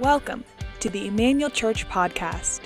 [0.00, 0.44] Welcome
[0.78, 2.60] to the Emmanuel Church podcast.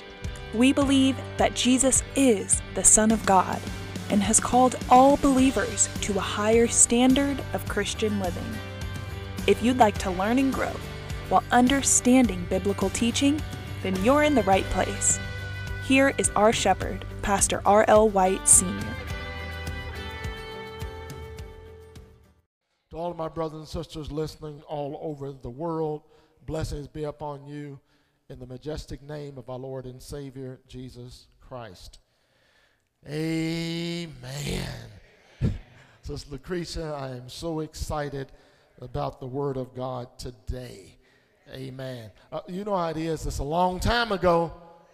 [0.53, 3.59] We believe that Jesus is the Son of God
[4.11, 8.45] and has called all believers to a higher standard of Christian living.
[9.47, 10.73] If you'd like to learn and grow
[11.29, 13.41] while understanding biblical teaching,
[13.81, 15.19] then you're in the right place.
[15.87, 18.09] Here is our shepherd, Pastor R.L.
[18.09, 18.95] White Sr.
[22.91, 26.03] To all of my brothers and sisters listening all over the world,
[26.45, 27.79] blessings be upon you
[28.29, 31.99] in the majestic name of our Lord and Savior, Jesus Christ.
[33.07, 34.09] Amen.
[36.01, 38.31] Sister Lucretia, I am so excited
[38.81, 40.97] about the Word of God today.
[41.53, 42.11] Amen.
[42.31, 43.25] Uh, you know how it is.
[43.25, 44.51] It's a long time ago,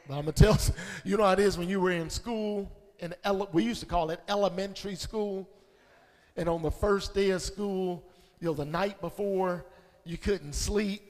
[0.08, 0.74] but I'm going to tell you,
[1.12, 2.72] you know how it is when you were in school.
[3.00, 5.50] In ele- we used to call it elementary school.
[6.36, 8.04] And on the first day of school,
[8.40, 9.66] you know, the night before,
[10.06, 11.09] you couldn't sleep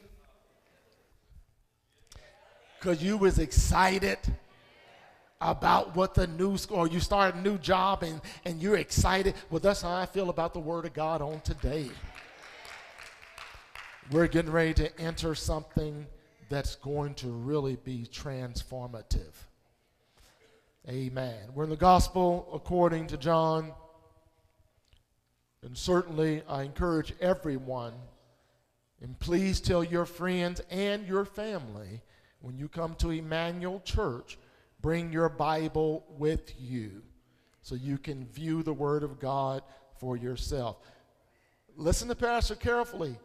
[2.79, 4.17] because you was excited
[5.41, 9.33] about what the new school, or you start a new job and, and you're excited.
[9.49, 11.89] Well, that's how I feel about the Word of God on today.
[14.11, 16.07] We're getting ready to enter something
[16.49, 19.33] that's going to really be transformative.
[20.87, 21.37] Amen.
[21.53, 23.73] We're in the Gospel according to John.
[25.61, 27.93] And certainly, I encourage everyone,
[29.01, 32.01] and please tell your friends and your family
[32.41, 34.37] when you come to Emmanuel Church,
[34.81, 37.03] bring your Bible with you
[37.61, 39.61] so you can view the Word of God
[39.99, 40.77] for yourself.
[41.75, 43.17] Listen to Pastor carefully.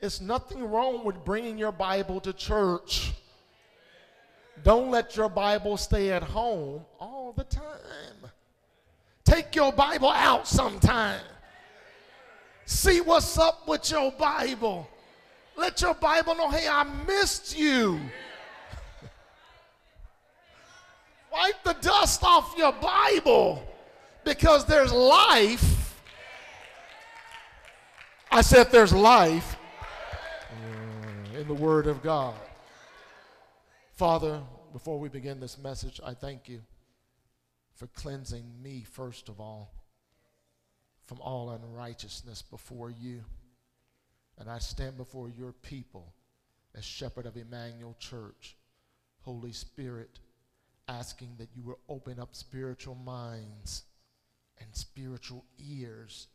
[0.00, 3.12] It's nothing wrong with bringing your Bible to church.
[4.64, 8.30] Don't let your Bible stay at home all the time.
[9.24, 11.20] Take your Bible out sometime.
[12.64, 14.88] See what's up with your Bible.
[15.56, 18.00] Let your Bible know, hey, I missed you.
[21.42, 23.60] Wipe the dust off your Bible
[24.24, 26.00] because there's life.
[28.30, 29.56] I said there's life
[31.34, 32.36] in the Word of God.
[33.94, 34.40] Father,
[34.72, 36.62] before we begin this message, I thank you
[37.74, 39.72] for cleansing me, first of all,
[41.06, 43.24] from all unrighteousness before you.
[44.38, 46.14] And I stand before your people
[46.76, 48.56] as shepherd of Emmanuel Church.
[49.22, 50.20] Holy Spirit,
[50.88, 53.84] asking that you will open up spiritual minds
[54.60, 56.28] and spiritual ears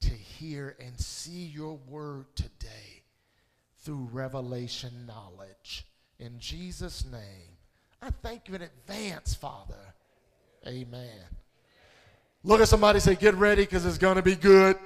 [0.00, 3.02] to hear and see your word today
[3.84, 5.86] through revelation knowledge.
[6.18, 7.56] In Jesus' name,
[8.00, 9.94] I thank you in advance, Father.
[10.66, 11.24] Amen.
[12.44, 14.76] Look at somebody say, Get ready because it's going to be good.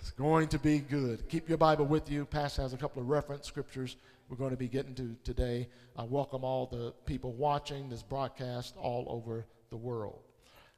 [0.00, 1.28] it's going to be good.
[1.28, 2.24] Keep your Bible with you.
[2.24, 3.96] Pastor has a couple of reference scriptures
[4.32, 5.68] we're going to be getting to today.
[5.94, 10.20] I welcome all the people watching this broadcast all over the world.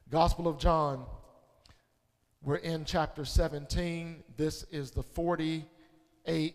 [0.09, 1.05] Gospel of John,
[2.43, 4.25] we're in chapter 17.
[4.35, 6.53] This is the 48th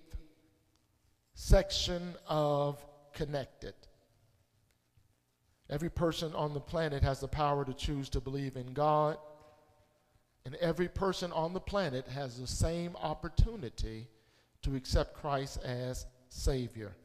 [1.32, 2.84] section of
[3.14, 3.72] Connected.
[5.70, 9.16] Every person on the planet has the power to choose to believe in God,
[10.44, 14.06] and every person on the planet has the same opportunity
[14.60, 16.96] to accept Christ as Savior.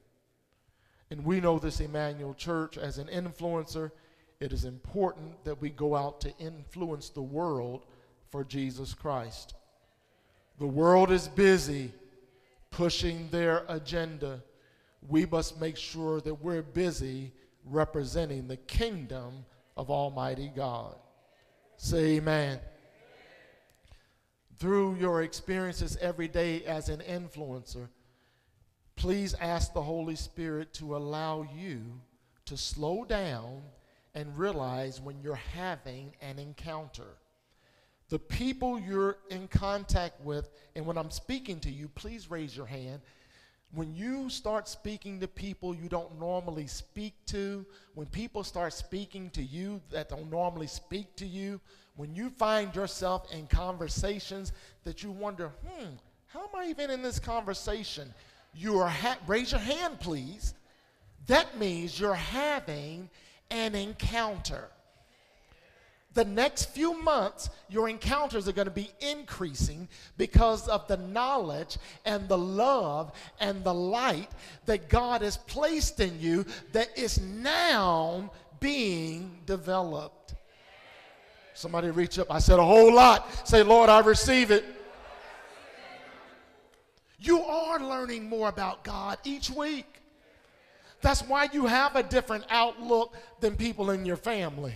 [1.12, 3.91] And we know this Emmanuel Church as an influencer.
[4.40, 7.85] It is important that we go out to influence the world
[8.30, 9.56] for Jesus Christ.
[10.59, 11.91] The world is busy
[12.72, 14.44] pushing their agenda.
[15.08, 17.34] We must make sure that we're busy
[17.66, 19.46] representing the kingdom
[19.78, 20.96] of Almighty God.
[21.78, 22.59] Say amen.
[24.58, 27.90] Through your experiences every day as an influencer,
[28.96, 31.82] please ask the Holy Spirit to allow you
[32.46, 33.62] to slow down
[34.14, 37.18] and realize when you're having an encounter.
[38.09, 42.68] The people you're in contact with, and when I'm speaking to you, please raise your
[42.68, 43.02] hand.
[43.74, 47.66] When you start speaking to people you don't normally speak to,
[47.96, 51.59] when people start speaking to you that don't normally speak to you,
[51.96, 54.53] when you find yourself in conversations
[54.84, 55.90] that you wonder, hmm,
[56.28, 58.14] how am I even in this conversation?
[58.55, 60.53] You are ha- raise your hand, please.
[61.28, 63.09] That means you're having
[63.52, 64.69] an encounter.
[66.13, 71.78] The next few months, your encounters are going to be increasing because of the knowledge
[72.05, 73.11] and the love
[73.41, 74.31] and the light
[74.66, 78.31] that God has placed in you that is now
[78.61, 80.35] being developed.
[81.53, 82.31] Somebody reach up.
[82.31, 83.47] I said a whole lot.
[83.47, 84.63] Say, Lord, I receive it.
[87.34, 90.02] Learning more about God each week.
[91.02, 94.74] That's why you have a different outlook than people in your family.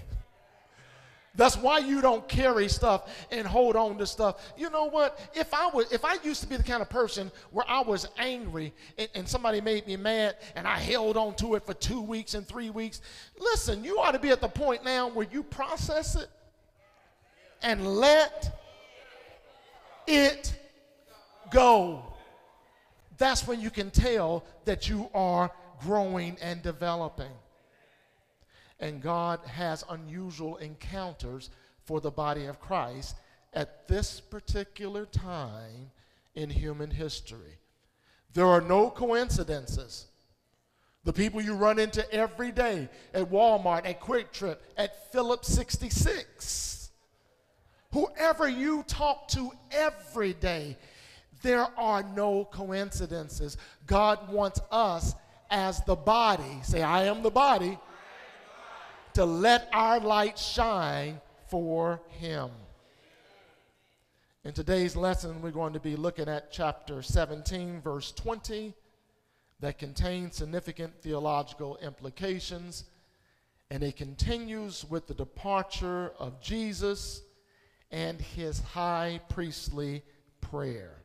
[1.36, 4.54] That's why you don't carry stuff and hold on to stuff.
[4.58, 5.20] You know what?
[5.34, 8.08] If I was, if I used to be the kind of person where I was
[8.18, 12.02] angry and, and, somebody made me mad and I held on to it for two
[12.02, 13.02] weeks and three weeks,
[13.40, 16.28] listen, you ought to be at the point now where you process it
[17.62, 18.60] and let
[20.08, 20.60] it
[21.52, 22.09] go.
[23.20, 27.32] That's when you can tell that you are growing and developing
[28.80, 31.50] and God has unusual encounters
[31.84, 33.16] for the body of Christ
[33.54, 35.92] at this particular time
[36.36, 37.58] in human history.
[38.34, 40.06] There are no coincidences.
[41.04, 46.92] The people you run into every day at Walmart, at QuikTrip, at Phillips 66,
[47.92, 50.78] whoever you talk to every day,
[51.42, 53.58] there are no coincidences.
[53.86, 55.16] God wants us
[55.50, 57.78] as the body, say, I am the body
[59.14, 62.50] to let our light shine for him.
[64.46, 68.74] In today's lesson, we're going to be looking at chapter 17, verse 20,
[69.60, 72.86] that contains significant theological implications.
[73.70, 77.22] And it continues with the departure of Jesus
[77.92, 80.04] and his high priestly
[80.42, 80.99] prayer.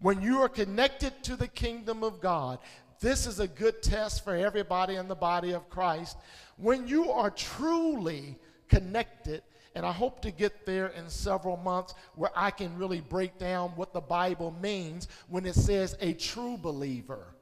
[0.00, 2.58] When you are connected to the kingdom of God,
[3.00, 6.16] this is a good test for everybody in the body of Christ
[6.56, 8.36] when you are truly
[8.68, 9.42] connected,
[9.74, 13.70] and I hope to get there in several months where I can really break down
[13.70, 17.34] what the Bible means when it says a true believer.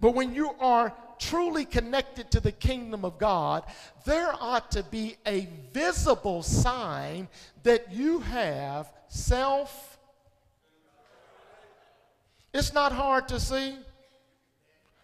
[0.00, 3.64] But when you are truly connected to the kingdom of God,
[4.04, 7.28] there ought to be a visible sign
[7.62, 9.95] that you have self.
[12.56, 13.76] It's not hard to see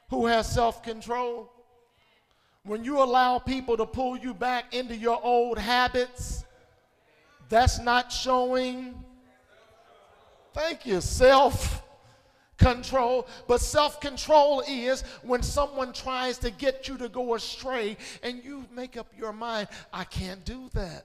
[0.09, 1.53] who has self control.
[2.65, 6.45] When you allow people to pull you back into your old habits,
[7.51, 8.95] that's not showing,
[10.55, 11.83] thank you, self
[12.57, 13.29] control.
[13.47, 18.65] But self control is when someone tries to get you to go astray and you
[18.75, 21.05] make up your mind, I can't do that.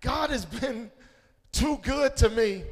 [0.00, 0.88] God has been
[1.50, 2.62] too good to me.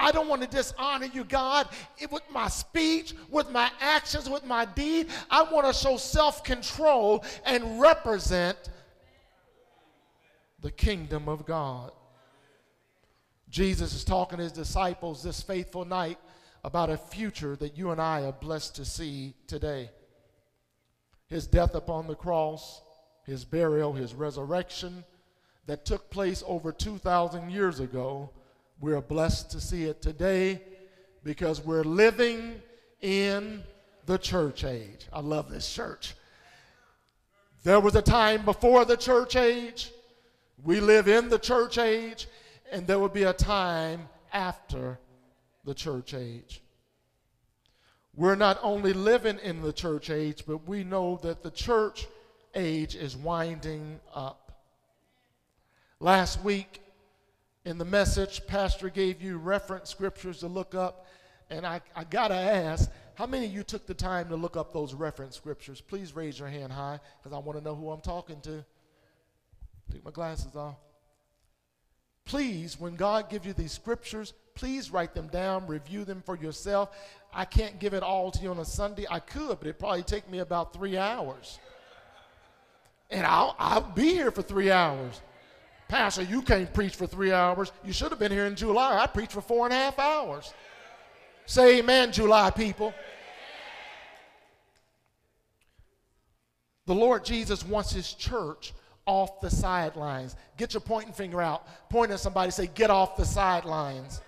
[0.00, 1.68] I don't want to dishonor you, God,
[2.00, 5.08] eh, with my speech, with my actions, with my deed.
[5.30, 8.56] I want to show self control and represent
[10.60, 11.92] the kingdom of God.
[13.50, 16.18] Jesus is talking to his disciples this faithful night
[16.64, 19.90] about a future that you and I are blessed to see today.
[21.26, 22.80] His death upon the cross,
[23.24, 25.04] his burial, his resurrection
[25.66, 28.30] that took place over 2,000 years ago
[28.80, 30.62] we're blessed to see it today
[31.22, 32.60] because we're living
[33.02, 33.62] in
[34.06, 35.06] the church age.
[35.12, 36.14] I love this church.
[37.62, 39.90] There was a time before the church age.
[40.64, 42.26] We live in the church age,
[42.72, 44.98] and there will be a time after
[45.64, 46.62] the church age.
[48.16, 52.06] We're not only living in the church age, but we know that the church
[52.54, 54.64] age is winding up.
[56.00, 56.80] Last week,
[57.64, 61.06] in the message, Pastor gave you reference scriptures to look up.
[61.50, 64.56] And I, I got to ask, how many of you took the time to look
[64.56, 65.80] up those reference scriptures?
[65.80, 68.64] Please raise your hand high because I want to know who I'm talking to.
[69.92, 70.76] Take my glasses off.
[72.24, 76.90] Please, when God gives you these scriptures, please write them down, review them for yourself.
[77.34, 79.06] I can't give it all to you on a Sunday.
[79.10, 81.58] I could, but it'd probably take me about three hours.
[83.10, 85.20] And I'll, I'll be here for three hours.
[85.90, 87.72] Pastor, you can't preach for three hours.
[87.84, 89.02] You should have been here in July.
[89.02, 90.54] I preached for four and a half hours.
[91.46, 92.94] Say amen, July people.
[96.86, 98.72] The Lord Jesus wants his church
[99.04, 100.36] off the sidelines.
[100.56, 101.66] Get your pointing finger out.
[101.90, 104.20] Point at somebody, say, get off the sidelines.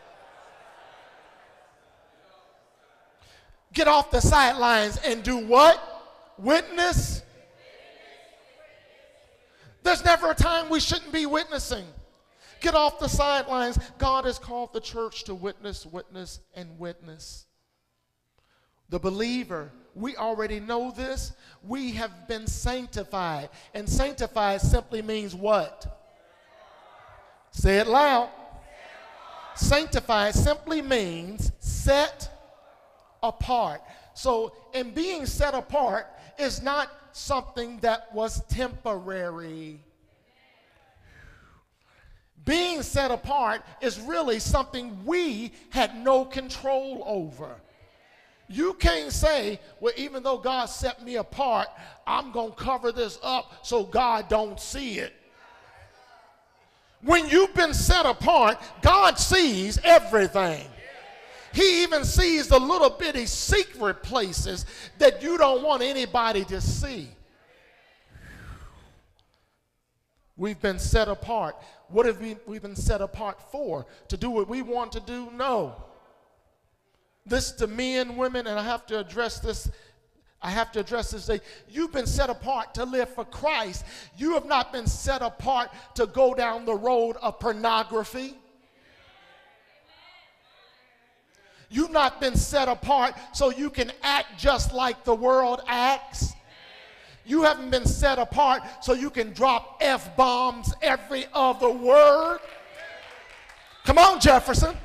[3.72, 5.80] Get off the sidelines and do what?
[6.38, 7.22] Witness
[9.82, 11.84] there's never a time we shouldn't be witnessing.
[12.60, 13.78] Get off the sidelines.
[13.98, 17.46] God has called the church to witness, witness, and witness.
[18.88, 21.32] The believer, we already know this.
[21.64, 23.50] We have been sanctified.
[23.74, 25.98] And sanctified simply means what?
[27.50, 28.30] Say it loud.
[29.56, 32.30] Sanctified simply means set
[33.22, 33.82] apart.
[34.14, 36.06] So, in being set apart
[36.38, 39.80] is not something that was temporary.
[42.44, 47.54] Being set apart is really something we had no control over.
[48.48, 51.68] You can't say, well, even though God set me apart,
[52.06, 55.14] I'm going to cover this up so God don't see it.
[57.02, 60.66] When you've been set apart, God sees everything.
[61.52, 64.64] He even sees the little bitty secret places
[64.98, 67.08] that you don't want anybody to see.
[70.36, 71.56] We've been set apart.
[71.88, 73.86] What have we we've been set apart for?
[74.08, 75.30] To do what we want to do?
[75.34, 75.76] No.
[77.26, 79.70] This to men, women, and I have to address this.
[80.40, 81.40] I have to address this day.
[81.68, 83.84] You've been set apart to live for Christ.
[84.16, 88.34] You have not been set apart to go down the road of pornography.
[91.72, 96.34] You've not been set apart so you can act just like the world acts.
[97.24, 102.40] You haven't been set apart so you can drop F bombs every other word.
[103.84, 104.76] Come on, Jefferson.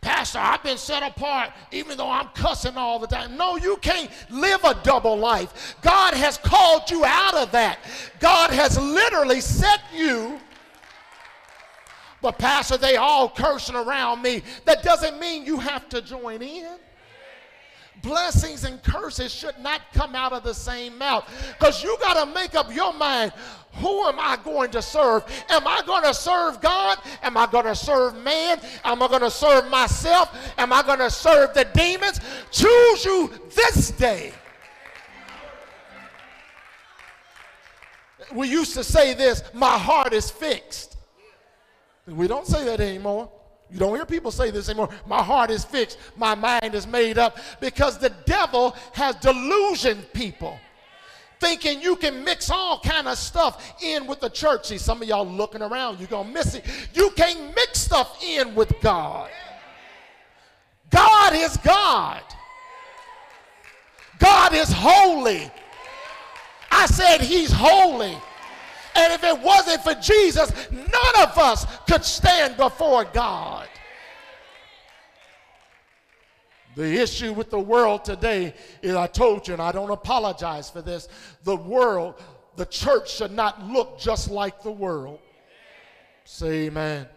[0.00, 3.36] Pastor, I've been set apart even though I'm cussing all the time.
[3.36, 5.76] No, you can't live a double life.
[5.82, 7.78] God has called you out of that.
[8.18, 10.40] God has literally set you.
[12.22, 14.42] But, Pastor, they all cursing around me.
[14.66, 16.76] That doesn't mean you have to join in
[18.02, 21.28] blessings and curses should not come out of the same mouth.
[21.58, 23.32] Because you got to make up your mind
[23.74, 25.24] who am I going to serve?
[25.48, 26.98] Am I going to serve God?
[27.22, 28.60] Am I going to serve man?
[28.84, 30.36] Am I going to serve myself?
[30.58, 32.20] Am I going to serve the demons?
[32.50, 34.32] Choose you this day.
[38.32, 40.89] We used to say this my heart is fixed.
[42.10, 43.30] We don't say that anymore.
[43.70, 44.88] You don't hear people say this anymore.
[45.06, 45.98] My heart is fixed.
[46.16, 47.38] My mind is made up.
[47.60, 50.58] Because the devil has delusioned people.
[51.38, 54.66] Thinking you can mix all kind of stuff in with the church.
[54.66, 56.64] See, some of y'all looking around, you're going to miss it.
[56.92, 59.30] You can't mix stuff in with God.
[60.90, 62.22] God is God.
[64.18, 65.50] God is holy.
[66.70, 68.16] I said he's holy.
[68.94, 73.68] And if it wasn't for Jesus, none of us could stand before God.
[76.76, 80.82] The issue with the world today is I told you, and I don't apologize for
[80.82, 81.08] this,
[81.42, 82.14] the world,
[82.56, 85.18] the church should not look just like the world.
[86.24, 87.08] Say amen.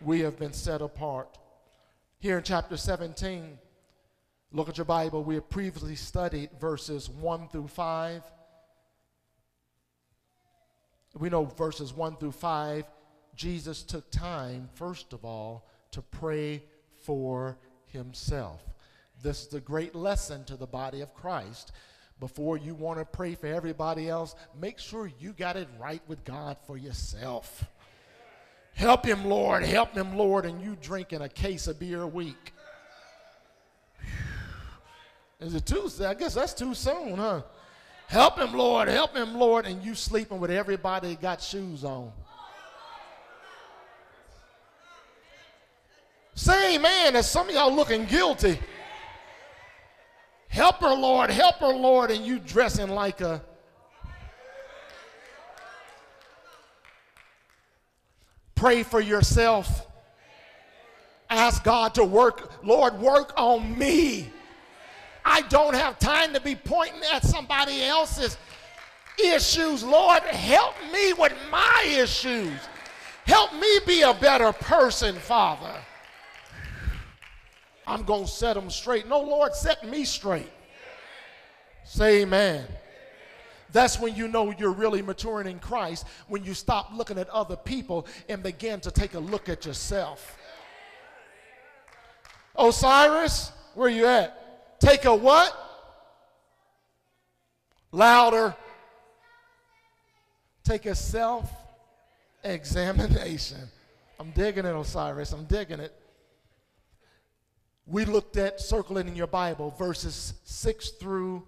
[0.00, 1.38] We have been set apart.
[2.18, 3.58] Here in chapter 17,
[4.52, 5.22] look at your Bible.
[5.22, 8.22] We have previously studied verses 1 through 5.
[11.18, 12.84] We know verses 1 through 5,
[13.34, 16.62] Jesus took time, first of all, to pray
[17.00, 17.56] for
[17.86, 18.62] himself.
[19.22, 21.72] This is a great lesson to the body of Christ.
[22.20, 26.22] Before you want to pray for everybody else, make sure you got it right with
[26.24, 27.64] God for yourself.
[28.74, 29.62] Help him, Lord.
[29.62, 30.44] Help him, Lord.
[30.44, 32.52] And you drinking a case of beer a week.
[35.40, 35.90] Is it too?
[36.04, 37.42] I guess that's too soon, huh?
[38.06, 38.88] Help him, Lord.
[38.88, 39.66] Help him, Lord.
[39.66, 42.12] And you sleeping with everybody got shoes on.
[46.34, 48.58] Say amen as some of y'all looking guilty.
[50.48, 51.30] Help her, Lord.
[51.30, 52.10] Help her, Lord.
[52.10, 53.42] And you dressing like a.
[58.54, 59.86] Pray for yourself.
[61.28, 62.52] Ask God to work.
[62.62, 64.30] Lord, work on me.
[65.28, 68.38] I don't have time to be pointing at somebody else's
[69.22, 69.82] issues.
[69.82, 72.56] Lord, help me with my issues.
[73.26, 75.74] Help me be a better person, Father.
[77.88, 79.08] I'm going to set them straight.
[79.08, 80.50] No, Lord, set me straight.
[81.84, 82.64] Say amen.
[83.72, 87.56] That's when you know you're really maturing in Christ, when you stop looking at other
[87.56, 90.38] people and begin to take a look at yourself.
[92.54, 94.45] Osiris, where you at?
[94.78, 95.54] Take a what?
[97.92, 98.54] Louder.
[100.64, 101.50] Take a self
[102.42, 103.58] examination.
[104.18, 105.32] I'm digging it, Osiris.
[105.32, 105.94] I'm digging it.
[107.86, 111.46] We looked at circling in your Bible verses 6 through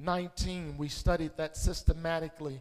[0.00, 0.76] 19.
[0.78, 2.60] We studied that systematically.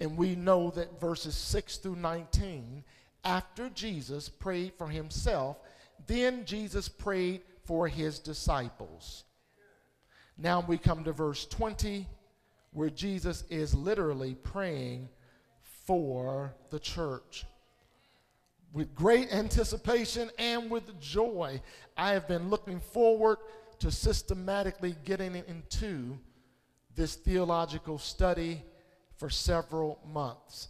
[0.00, 2.84] And we know that verses 6 through 19,
[3.24, 5.58] after Jesus prayed for himself,
[6.06, 9.24] then Jesus prayed for his disciples.
[10.38, 12.06] Now we come to verse 20,
[12.72, 15.10] where Jesus is literally praying
[15.84, 17.44] for the church.
[18.72, 21.60] With great anticipation and with joy,
[21.94, 23.36] I have been looking forward
[23.80, 26.18] to systematically getting into
[26.94, 28.62] this theological study
[29.18, 30.68] for several months.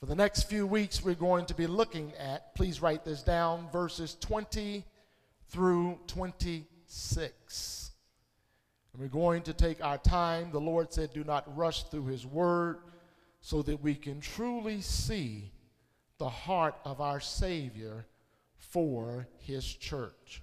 [0.00, 3.68] For the next few weeks, we're going to be looking at, please write this down,
[3.70, 4.82] verses 20
[5.54, 7.92] through 26.
[8.92, 10.50] And we're going to take our time.
[10.50, 12.78] The Lord said, Do not rush through His Word
[13.40, 15.52] so that we can truly see
[16.18, 18.04] the heart of our Savior
[18.58, 20.42] for His church.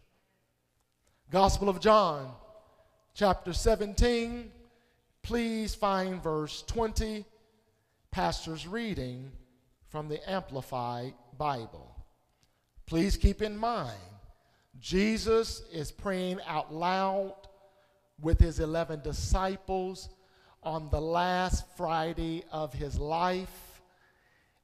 [1.30, 2.32] Gospel of John,
[3.14, 4.50] chapter 17.
[5.24, 7.26] Please find verse 20.
[8.12, 9.30] Pastor's reading
[9.90, 11.98] from the Amplified Bible.
[12.86, 14.00] Please keep in mind,
[14.80, 17.36] Jesus is praying out loud
[18.22, 20.10] with his 11 disciples
[20.64, 23.82] on the last Friday of his life.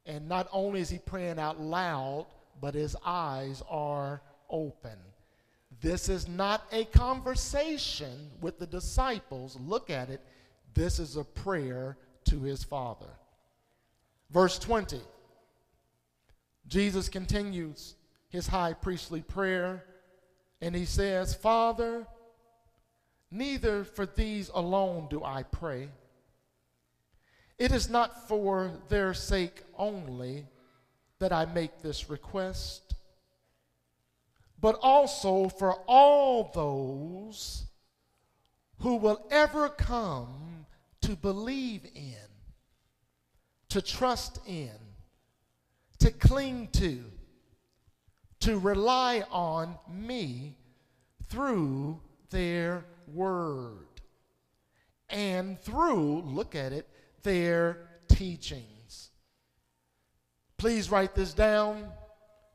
[0.06, 2.28] And not only is he praying out loud,
[2.62, 4.98] but his eyes are open.
[5.82, 9.60] This is not a conversation with the disciples.
[9.60, 10.22] Look at it.
[10.74, 13.10] This is a prayer to his Father.
[14.32, 15.00] Verse 20
[16.68, 17.96] Jesus continues
[18.30, 19.86] his high priestly prayer,
[20.62, 22.08] and he says, Father,
[23.32, 25.90] neither for these alone do I pray.
[27.58, 30.46] It is not for their sake only
[31.20, 32.96] that I make this request,
[34.60, 37.66] but also for all those
[38.80, 40.66] who will ever come
[41.02, 42.16] to believe in,
[43.70, 44.70] to trust in,
[46.00, 47.04] to cling to,
[48.41, 50.58] to rely on me
[51.29, 53.88] through their word
[55.10, 56.88] and through, look at it,
[57.24, 59.10] their teachings.
[60.58, 61.88] Please write this down.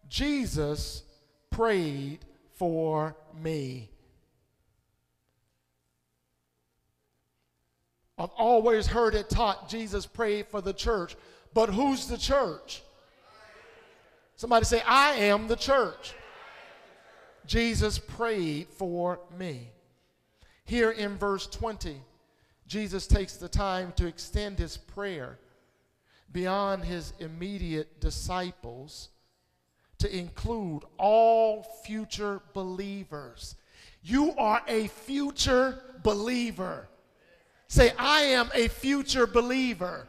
[0.09, 1.03] Jesus
[1.51, 2.25] prayed
[2.55, 3.91] for me.
[8.19, 11.17] I've always heard it taught Jesus prayed for the church.
[11.55, 12.83] But who's the church?
[14.37, 16.14] Somebody say, I am the church.
[17.47, 19.71] Jesus prayed for me.
[20.64, 21.97] Here in verse 20,
[22.66, 25.38] Jesus takes the time to extend his prayer
[26.33, 29.11] beyond his immediate disciples
[29.99, 33.57] to include all future believers.
[34.03, 36.88] You are a future believer.
[37.68, 40.09] Say, I am a future believer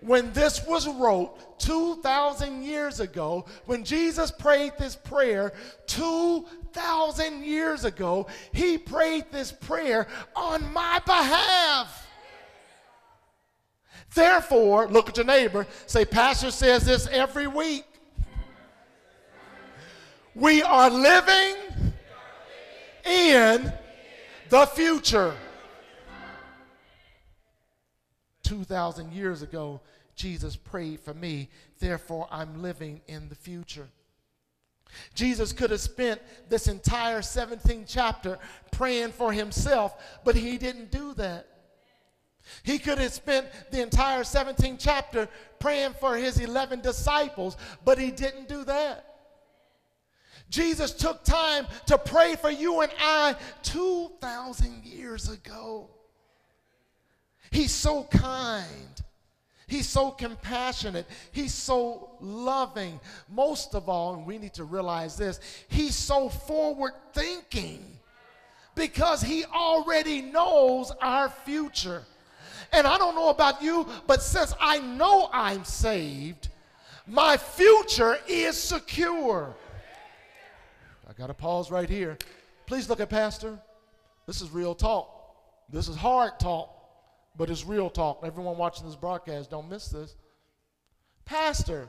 [0.00, 5.52] when this was wrote 2,000 years ago, when Jesus prayed this prayer
[5.86, 10.06] 2,000 years ago, he prayed this prayer
[10.36, 12.06] on my behalf.
[14.14, 17.84] Therefore, look at your neighbor, say, Pastor says this every week.
[20.34, 21.56] We are living
[23.04, 23.72] in
[24.48, 25.34] the future.
[28.48, 29.78] 2,000 years ago,
[30.16, 31.50] Jesus prayed for me.
[31.80, 33.88] Therefore, I'm living in the future.
[35.14, 38.38] Jesus could have spent this entire 17th chapter
[38.72, 41.46] praying for himself, but he didn't do that.
[42.62, 48.10] He could have spent the entire 17th chapter praying for his 11 disciples, but he
[48.10, 49.04] didn't do that.
[50.48, 55.90] Jesus took time to pray for you and I 2,000 years ago.
[57.50, 58.66] He's so kind.
[59.66, 61.06] He's so compassionate.
[61.30, 62.98] He's so loving.
[63.28, 67.84] Most of all, and we need to realize this, he's so forward thinking
[68.74, 72.02] because he already knows our future.
[72.72, 76.48] And I don't know about you, but since I know I'm saved,
[77.06, 79.54] my future is secure.
[81.08, 82.16] I got to pause right here.
[82.66, 83.58] Please look at Pastor.
[84.26, 85.14] This is real talk.
[85.70, 86.77] This is hard talk
[87.38, 88.20] but it's real talk.
[88.24, 90.16] Everyone watching this broadcast, don't miss this.
[91.24, 91.88] Pastor,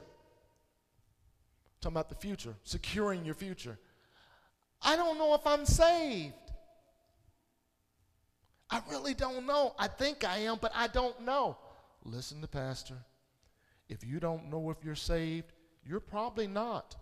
[1.82, 3.78] talking about the future, securing your future.
[4.82, 6.34] I don't know if I'm saved.
[8.70, 9.74] I really don't know.
[9.80, 11.58] I think I am, but I don't know.
[12.06, 12.98] Listen to Pastor.
[13.90, 15.52] If you don't know if you're saved,
[15.84, 16.96] you're probably not.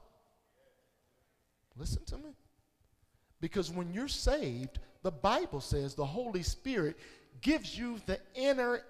[1.76, 2.30] Listen to me.
[3.42, 6.98] Because when you're saved, the Bible says the Holy Spirit
[7.40, 8.82] gives you the inner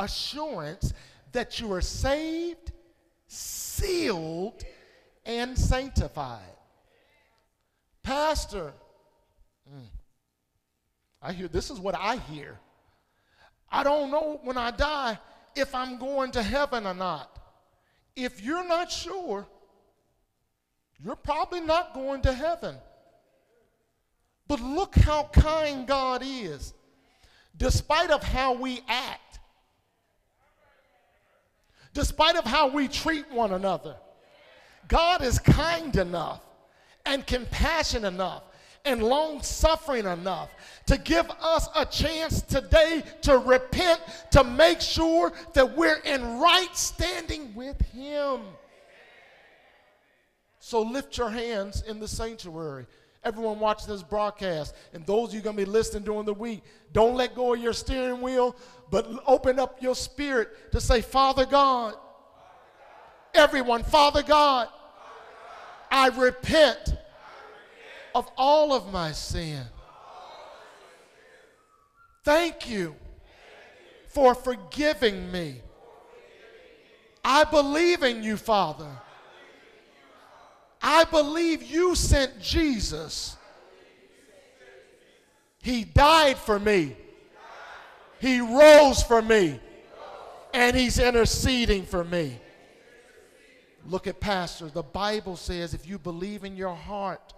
[0.00, 0.94] assurance
[1.32, 2.72] that you are saved,
[3.26, 4.64] sealed,
[5.26, 6.56] and sanctified.
[8.02, 8.72] Pastor,
[9.70, 9.84] mm,
[11.20, 12.58] I hear this is what I hear.
[13.70, 15.18] I don't know when I die
[15.54, 17.38] if I'm going to heaven or not.
[18.16, 19.46] If you're not sure,
[21.04, 22.76] you're probably not going to heaven.
[24.48, 26.74] But look how kind God is
[27.56, 29.40] despite of how we act,
[31.94, 33.96] despite of how we treat one another.
[34.88, 36.42] God is kind enough
[37.04, 38.42] and compassionate enough
[38.84, 40.48] and long suffering enough
[40.86, 46.74] to give us a chance today to repent, to make sure that we're in right
[46.74, 48.42] standing with Him.
[50.60, 52.86] So lift your hands in the sanctuary.
[53.26, 56.62] Everyone watching this broadcast, and those of you going to be listening during the week,
[56.92, 58.54] don't let go of your steering wheel,
[58.88, 61.94] but open up your spirit to say, Father God,
[63.34, 64.68] everyone, Father God,
[65.90, 66.94] I repent
[68.14, 69.64] of all of my sin.
[72.22, 72.94] Thank you
[74.06, 75.62] for forgiving me.
[77.24, 79.00] I believe in you, Father.
[80.82, 83.36] I believe you sent Jesus.
[85.62, 86.96] He died for me.
[88.20, 89.60] He rose for me.
[90.54, 92.38] And he's interceding for me.
[93.88, 94.72] Look at pastors.
[94.72, 97.34] The Bible says if you believe in your heart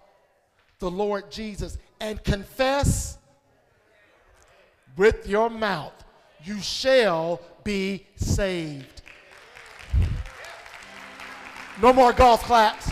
[0.79, 3.17] the Lord Jesus and confess
[4.95, 5.93] with your mouth,
[6.43, 9.01] you shall be saved.
[11.81, 12.91] No more golf claps.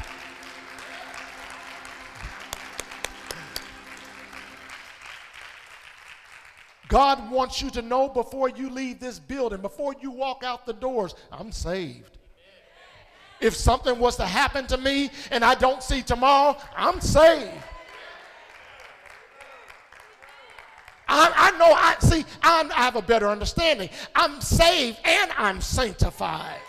[6.88, 10.74] God wants you to know before you leave this building, before you walk out the
[10.74, 12.18] doors, I'm saved.
[13.40, 17.52] If something was to happen to me and I don't see tomorrow, I'm saved.
[21.10, 23.90] I, I know, I see, I'm, I have a better understanding.
[24.16, 26.60] I'm saved and I'm sanctified.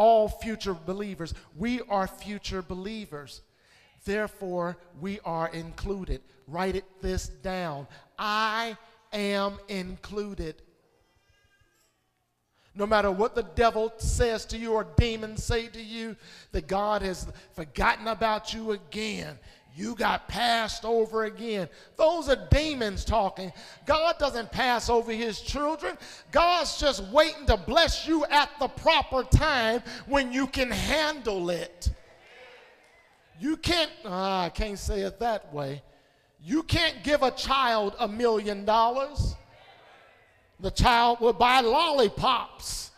[0.00, 3.42] All future believers, we are future believers.
[4.06, 6.22] Therefore, we are included.
[6.46, 7.86] Write it this down.
[8.18, 8.78] I
[9.12, 10.62] am included.
[12.74, 16.16] No matter what the devil says to you or demons say to you,
[16.52, 19.38] that God has forgotten about you again.
[19.80, 21.66] You got passed over again.
[21.96, 23.50] Those are demons talking.
[23.86, 25.96] God doesn't pass over his children.
[26.30, 31.90] God's just waiting to bless you at the proper time when you can handle it.
[33.40, 35.82] You can't, uh, I can't say it that way.
[36.44, 39.34] You can't give a child a million dollars.
[40.60, 42.90] The child will buy lollipops,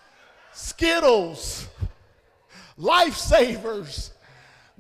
[0.53, 1.69] Skittles,
[2.77, 4.12] lifesavers.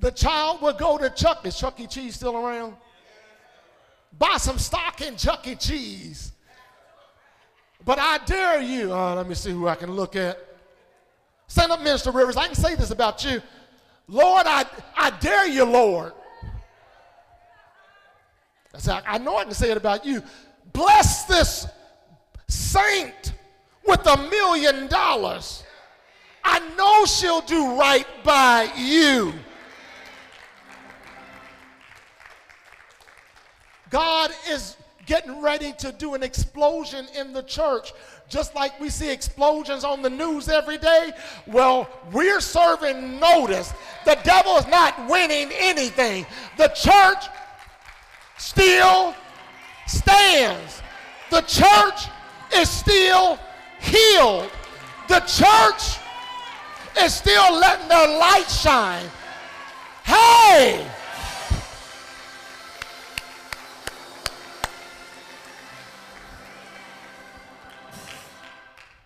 [0.02, 1.46] The child will go to Chuck.
[1.46, 1.86] Is Chuck E.
[1.86, 2.74] Cheese still around?
[4.18, 5.54] Buy some stock in Chuck E.
[5.54, 6.32] Cheese.
[7.84, 10.38] But I dare you, uh, let me see who I can look at.
[11.46, 12.36] Stand up, Minister Rivers.
[12.36, 13.40] I can say this about you.
[14.08, 14.64] Lord, I,
[14.96, 16.12] I dare you, Lord.
[18.88, 20.20] I know I can say it about you.
[20.72, 21.68] Bless this
[22.48, 23.34] saint
[23.86, 25.62] with a million dollars.
[26.42, 29.32] I know she'll do right by you.
[33.92, 37.92] God is getting ready to do an explosion in the church.
[38.30, 41.12] Just like we see explosions on the news every day,
[41.46, 43.74] well, we're serving notice.
[44.06, 46.24] The devil is not winning anything.
[46.56, 47.26] The church
[48.38, 49.14] still
[49.86, 50.80] stands.
[51.30, 52.08] The church
[52.54, 53.38] is still
[53.78, 54.50] healed.
[55.08, 55.98] The church
[56.98, 59.04] is still letting their light shine.
[60.04, 60.90] Hey!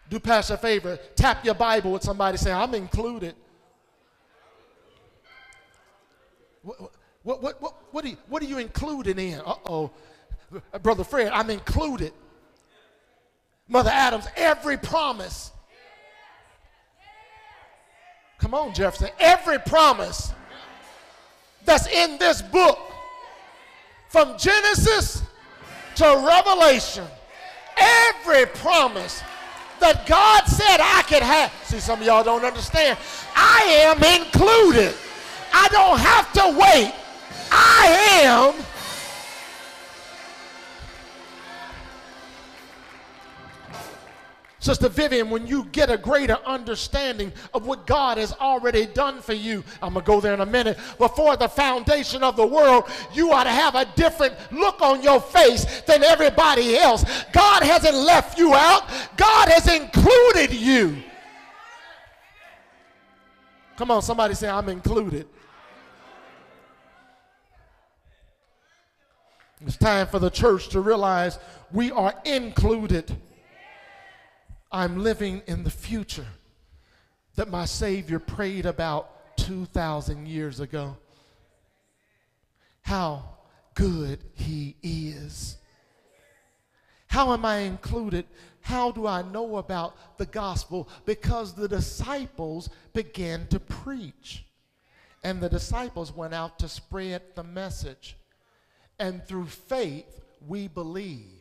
[0.09, 3.35] Do Pastor a favor, tap your Bible with somebody, say, I'm included.
[6.63, 6.93] What,
[7.23, 9.41] what, what, what, what, are, you, what are you included in?
[9.41, 9.91] Uh oh.
[10.83, 12.13] Brother Fred, I'm included.
[13.69, 15.51] Mother Adams, every promise.
[18.39, 19.09] Come on, Jefferson.
[19.19, 20.33] Every promise
[21.65, 22.79] that's in this book,
[24.09, 25.23] from Genesis
[25.97, 27.05] to Revelation,
[27.77, 29.21] every promise
[29.81, 31.53] that God said I could have.
[31.65, 32.99] See, some of y'all don't understand.
[33.35, 34.95] I am included.
[35.53, 36.95] I don't have to wait.
[37.51, 38.55] I am
[44.67, 49.33] Sister Vivian, when you get a greater understanding of what God has already done for
[49.33, 50.77] you, I'm going to go there in a minute.
[50.99, 55.21] Before the foundation of the world, you ought to have a different look on your
[55.21, 57.05] face than everybody else.
[57.33, 60.97] God hasn't left you out, God has included you.
[63.77, 65.29] Come on, somebody say, I'm included.
[69.65, 71.39] It's time for the church to realize
[71.71, 73.17] we are included.
[74.77, 76.27] I'm living in the future
[77.37, 80.99] that my Savior prayed about 2,000 years ago.
[82.83, 83.25] How
[83.73, 85.57] good He is.
[87.07, 88.27] How am I included?
[88.61, 90.91] How do I know about the gospel?
[91.07, 94.45] Because the disciples began to preach.
[95.25, 98.19] And the disciples went out to spread the message.
[98.99, 101.36] And through faith, we believe.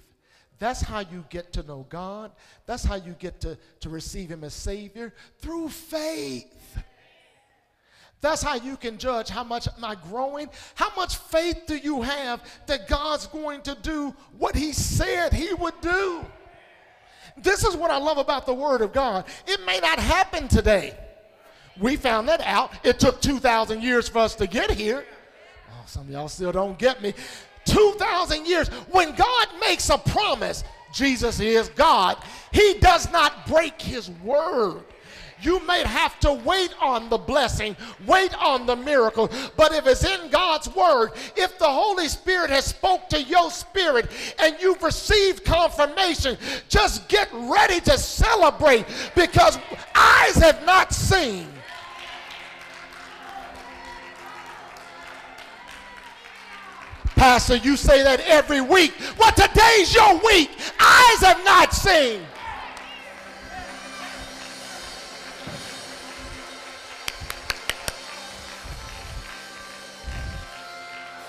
[0.59, 2.31] That's how you get to know God.
[2.65, 6.77] That's how you get to, to receive Him as Savior through faith.
[8.21, 10.49] That's how you can judge how much am I growing?
[10.73, 15.53] How much faith do you have that God's going to do what He said He
[15.53, 16.25] would do?
[17.37, 19.25] This is what I love about the Word of God.
[19.45, 20.97] It may not happen today.
[21.79, 22.71] We found that out.
[22.83, 25.05] It took 2,000 years for us to get here.
[25.71, 27.13] Oh, some of y'all still don't get me.
[27.65, 28.67] 2,000 years.
[28.89, 32.17] When God makes a promise, Jesus is God,
[32.51, 34.83] He does not break His word.
[35.41, 37.75] You may have to wait on the blessing,
[38.07, 42.65] wait on the miracle, but if it's in God's word, if the Holy Spirit has
[42.65, 46.37] spoke to your spirit and you've received confirmation,
[46.69, 49.59] just get ready to celebrate because
[49.93, 51.47] eyes have not seen
[57.15, 58.93] Pastor, you say that every week.
[59.17, 60.51] Well, today's your week.
[60.79, 62.21] Eyes have not seen.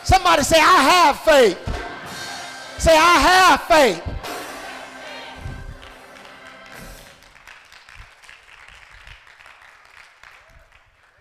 [0.03, 1.59] Somebody say, I have faith.
[2.79, 4.03] Say, I have faith.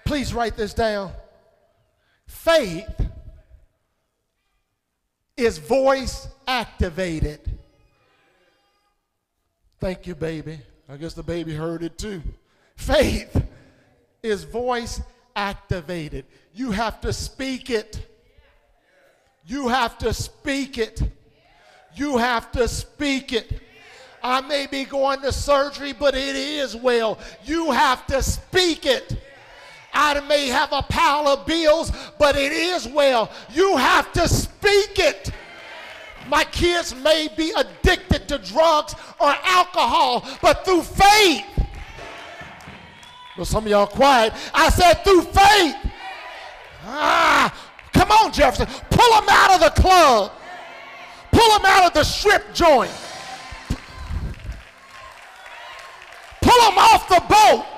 [0.06, 1.12] Please write this down.
[2.28, 3.05] Faith
[5.38, 7.40] is voice activated.
[9.80, 10.60] Thank you, baby.
[10.88, 12.22] I guess the baby heard it too.
[12.76, 13.42] Faith
[14.24, 15.02] is voice
[15.36, 16.26] activated.
[16.54, 18.08] You have to speak it.
[19.46, 21.02] You have to speak it.
[21.96, 23.62] You have to speak it.
[24.24, 27.20] I may be going to surgery, but it is well.
[27.44, 29.22] You have to speak it.
[29.96, 33.32] I may have a pile of bills, but it is well.
[33.54, 35.32] You have to speak it.
[36.28, 41.46] My kids may be addicted to drugs or alcohol, but through faith.
[43.38, 44.34] Well, some of y'all quiet.
[44.54, 45.76] I said through faith.
[46.84, 47.54] Ah,
[47.94, 48.68] come on, Jefferson.
[48.90, 50.32] Pull them out of the club.
[51.32, 52.92] Pull them out of the strip joint.
[56.42, 57.75] Pull them off the boat.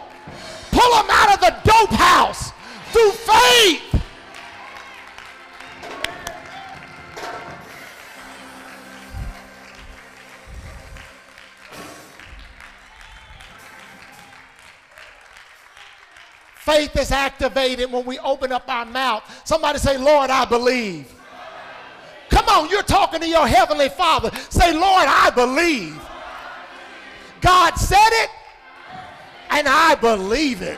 [0.72, 2.52] Pull them out of the dope house
[2.92, 3.84] through faith.
[16.68, 19.24] Faith is activated when we open up our mouth.
[19.46, 21.14] Somebody say, Lord, I believe.
[22.30, 24.30] Come on, you're talking to your heavenly Father.
[24.50, 25.98] Say, Lord, I believe.
[27.40, 28.30] God said it,
[29.58, 30.78] and I believe it.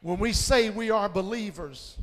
[0.00, 1.98] When we say we are believers,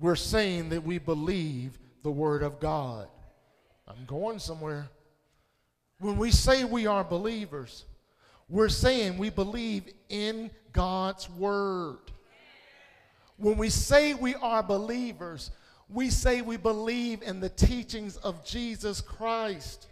[0.00, 3.06] we're saying that we believe the Word of God.
[3.86, 4.88] I'm going somewhere.
[6.00, 7.84] When we say we are believers,
[8.48, 11.98] we're saying we believe in God's Word.
[13.36, 15.52] When we say we are believers,
[15.88, 19.86] we say we believe in the teachings of Jesus Christ.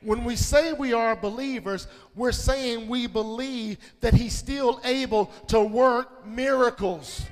[0.00, 5.60] When we say we are believers, we're saying we believe that He's still able to
[5.60, 7.26] work miracles.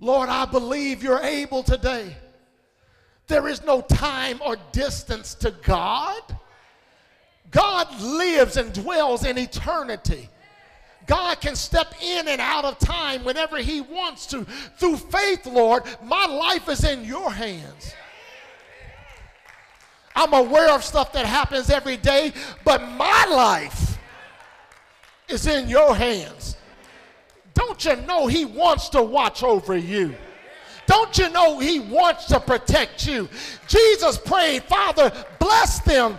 [0.00, 2.16] Lord, I believe you're able today.
[3.26, 6.20] There is no time or distance to God.
[7.50, 10.28] God lives and dwells in eternity.
[11.06, 14.44] God can step in and out of time whenever He wants to.
[14.78, 17.94] Through faith, Lord, my life is in your hands.
[20.16, 22.32] I'm aware of stuff that happens every day,
[22.64, 23.98] but my life
[25.28, 26.56] is in your hands.
[27.52, 30.14] Don't you know He wants to watch over you?
[30.86, 33.28] Don't you know He wants to protect you?
[33.66, 36.16] Jesus prayed, Father, bless them,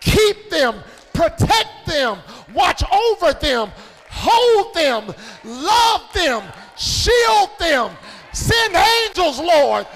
[0.00, 0.76] keep them,
[1.12, 2.18] protect them,
[2.54, 3.70] watch over them
[4.18, 6.42] hold them, love them,
[6.76, 7.96] shield them.
[8.32, 9.86] Send angels, Lord.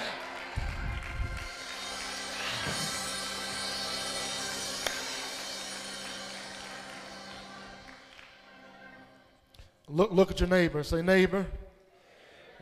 [9.89, 10.83] Look, look at your neighbor.
[10.83, 11.47] Say, neighbor,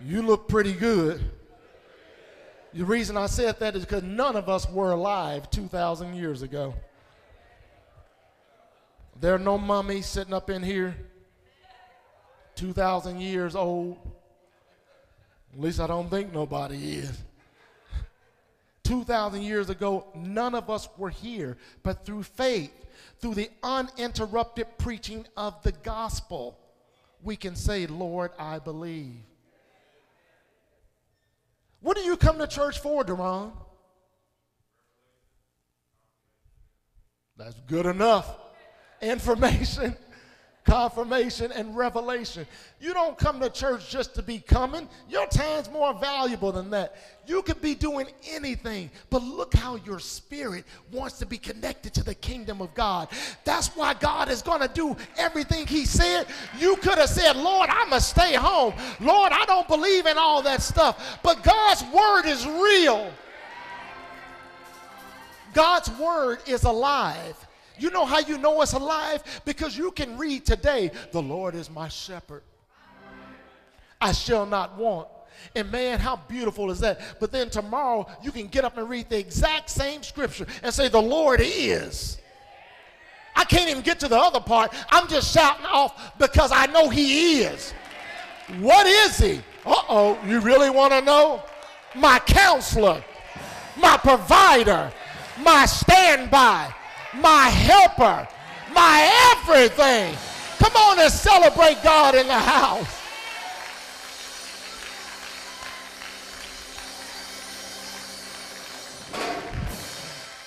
[0.03, 1.21] you look pretty good.
[2.73, 6.75] The reason I said that is because none of us were alive 2,000 years ago.
[9.21, 10.97] There are no mummies sitting up in here
[12.61, 13.97] 2,000 years old.
[15.55, 17.19] At least I don't think nobody is.
[18.85, 22.71] 2,000 years ago, none of us were here, but through faith,
[23.19, 26.59] through the uninterrupted preaching of the gospel,
[27.23, 29.17] we can say, Lord, I believe.
[31.81, 33.53] What do you come to church for, Duran?
[37.39, 38.37] That's good enough.
[39.01, 39.97] Information
[40.65, 42.47] confirmation, and revelation.
[42.81, 44.89] You don't come to church just to be coming.
[45.09, 46.97] Your time's more valuable than that.
[47.27, 52.05] You could be doing anything, but look how your spirit wants to be connected to
[52.05, 53.09] the kingdom of God.
[53.45, 56.27] That's why God is going to do everything He said.
[56.59, 58.75] You could have said, Lord, I'm going to stay home.
[59.01, 61.21] Lord, I don't believe in all that stuff.
[61.23, 63.11] But God's word is real.
[65.53, 67.37] God's word is alive.
[67.81, 69.23] You know how you know it's alive?
[69.47, 72.43] Because you can read today, the Lord is my shepherd.
[74.01, 75.09] I shall not want.
[75.55, 77.01] And man, how beautiful is that?
[77.19, 80.89] But then tomorrow you can get up and read the exact same scripture and say,
[80.89, 82.19] The Lord is.
[83.35, 84.75] I can't even get to the other part.
[84.91, 87.73] I'm just shouting off because I know He is.
[88.59, 89.41] What is He?
[89.65, 91.43] Uh oh, you really want to know?
[91.95, 93.03] My counselor,
[93.79, 94.93] my provider,
[95.43, 96.75] my standby,
[97.15, 98.29] my helper,
[98.73, 100.17] my everything.
[100.59, 103.01] Come on and celebrate God in the house.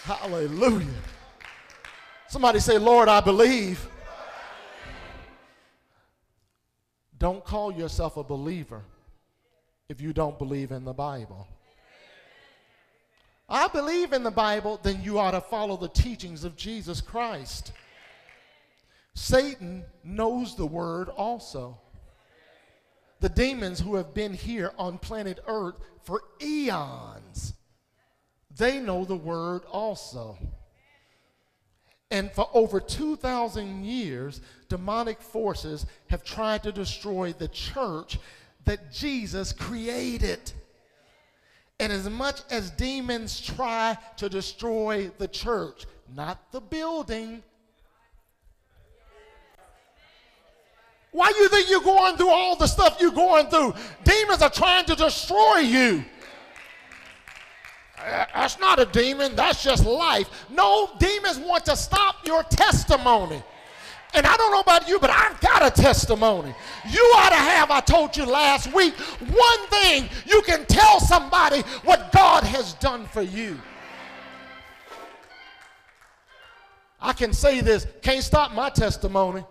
[0.03, 0.87] Hallelujah.
[2.27, 3.87] Somebody say, Lord, I believe.
[7.17, 8.81] Don't call yourself a believer
[9.87, 11.47] if you don't believe in the Bible.
[13.53, 17.71] I believe in the Bible, then you ought to follow the teachings of Jesus Christ.
[19.13, 21.77] Satan knows the word also.
[23.19, 27.53] The demons who have been here on planet Earth for eons,
[28.57, 30.35] they know the word also.
[32.09, 38.17] And for over 2,000 years, demonic forces have tried to destroy the church
[38.65, 40.53] that Jesus created.
[41.83, 47.43] And as much as demons try to destroy the church, not the building,
[51.11, 53.73] why you think you're going through all the stuff you're going through?
[54.05, 56.05] Demons are trying to destroy you.
[57.97, 60.29] That's not a demon, that's just life.
[60.49, 63.43] No, demons want to stop your testimony.
[64.13, 66.53] And I don't know about you, but I've got a testimony.
[66.89, 71.61] You ought to have, I told you last week, one thing you can tell somebody
[71.83, 73.59] what God has done for you.
[77.01, 79.43] I can say this, can't stop my testimony.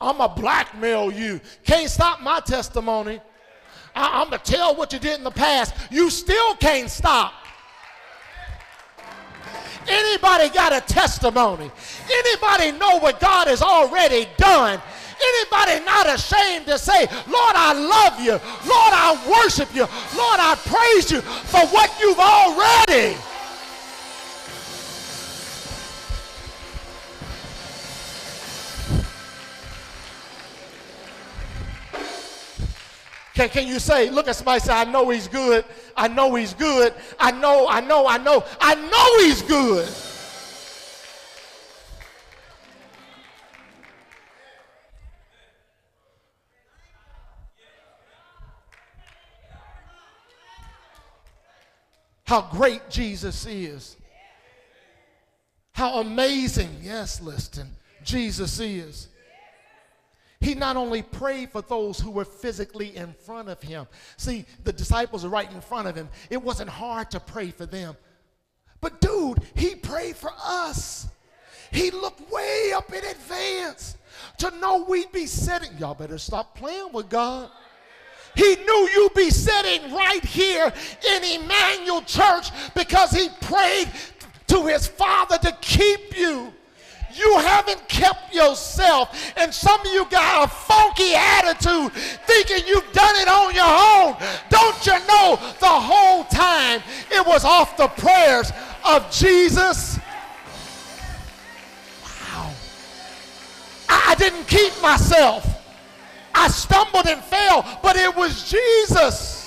[0.00, 1.40] I'm to blackmail you.
[1.64, 3.20] Can't stop my testimony.
[3.94, 5.74] I, I'm going to tell what you did in the past.
[5.90, 7.32] You still can't stop.
[9.88, 11.70] Anybody got a testimony?
[12.10, 14.80] Anybody know what God has already done?
[15.20, 18.32] Anybody not ashamed to say, Lord, I love you.
[18.32, 19.82] Lord, I worship you.
[20.16, 23.16] Lord, I praise you for what you've already.
[33.38, 35.64] Can, can you say, look at somebody say, I know he's good.
[35.96, 36.92] I know he's good.
[37.20, 39.88] I know, I know, I know, I know he's good.
[52.24, 53.96] How great Jesus is.
[55.74, 57.70] How amazing, yes, listen,
[58.02, 59.06] Jesus is.
[60.40, 63.86] He not only prayed for those who were physically in front of him.
[64.16, 66.08] See, the disciples are right in front of him.
[66.30, 67.96] It wasn't hard to pray for them.
[68.80, 71.08] But, dude, he prayed for us.
[71.72, 73.96] He looked way up in advance
[74.38, 75.76] to know we'd be sitting.
[75.78, 77.50] Y'all better stop playing with God.
[78.36, 80.72] He knew you'd be sitting right here
[81.14, 83.90] in Emmanuel Church because he prayed
[84.46, 86.52] to his Father to keep you.
[87.18, 89.32] You haven't kept yourself.
[89.36, 91.92] And some of you got a funky attitude
[92.26, 94.16] thinking you've done it on your own.
[94.48, 98.52] Don't you know the whole time it was off the prayers
[98.84, 99.98] of Jesus?
[102.04, 102.52] Wow.
[103.88, 105.44] I didn't keep myself.
[106.34, 109.37] I stumbled and fell, but it was Jesus.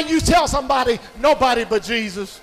[0.00, 2.40] Can you tell somebody, nobody but Jesus?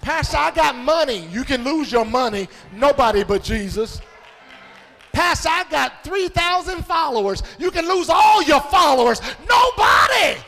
[0.00, 1.26] Pastor, I got money.
[1.26, 2.48] You can lose your money.
[2.72, 4.00] Nobody but Jesus.
[5.12, 7.42] Pastor, I got 3,000 followers.
[7.58, 9.20] You can lose all your followers.
[9.46, 10.40] Nobody.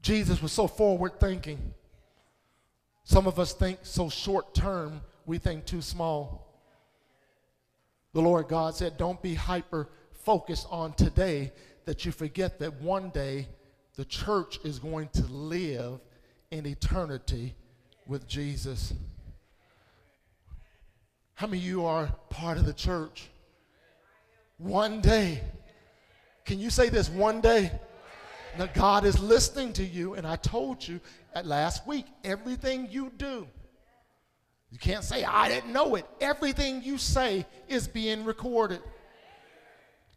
[0.00, 1.74] Jesus was so forward thinking.
[3.04, 6.45] Some of us think so short term, we think too small.
[8.16, 9.90] The Lord God said, Don't be hyper
[10.24, 11.52] focused on today
[11.84, 13.46] that you forget that one day
[13.94, 16.00] the church is going to live
[16.50, 17.54] in eternity
[18.06, 18.94] with Jesus.
[21.34, 23.28] How many of you are part of the church?
[24.56, 25.42] One day.
[26.46, 27.70] Can you say this one day?
[28.58, 31.00] Now, God is listening to you, and I told you
[31.34, 33.46] at last week everything you do.
[34.76, 36.04] You can't say, I didn't know it.
[36.20, 38.82] Everything you say is being recorded.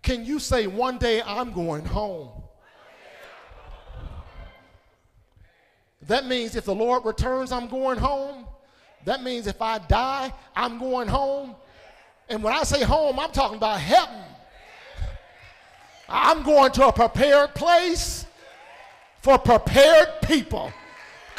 [0.02, 2.28] Can you say, one day I'm going home?
[6.02, 8.48] That means if the Lord returns, I'm going home.
[9.06, 11.56] That means if I die, I'm going home.
[12.28, 14.26] And when I say home, I'm talking about heaven.
[16.10, 18.26] I'm going to a prepared place
[19.22, 20.74] for prepared people.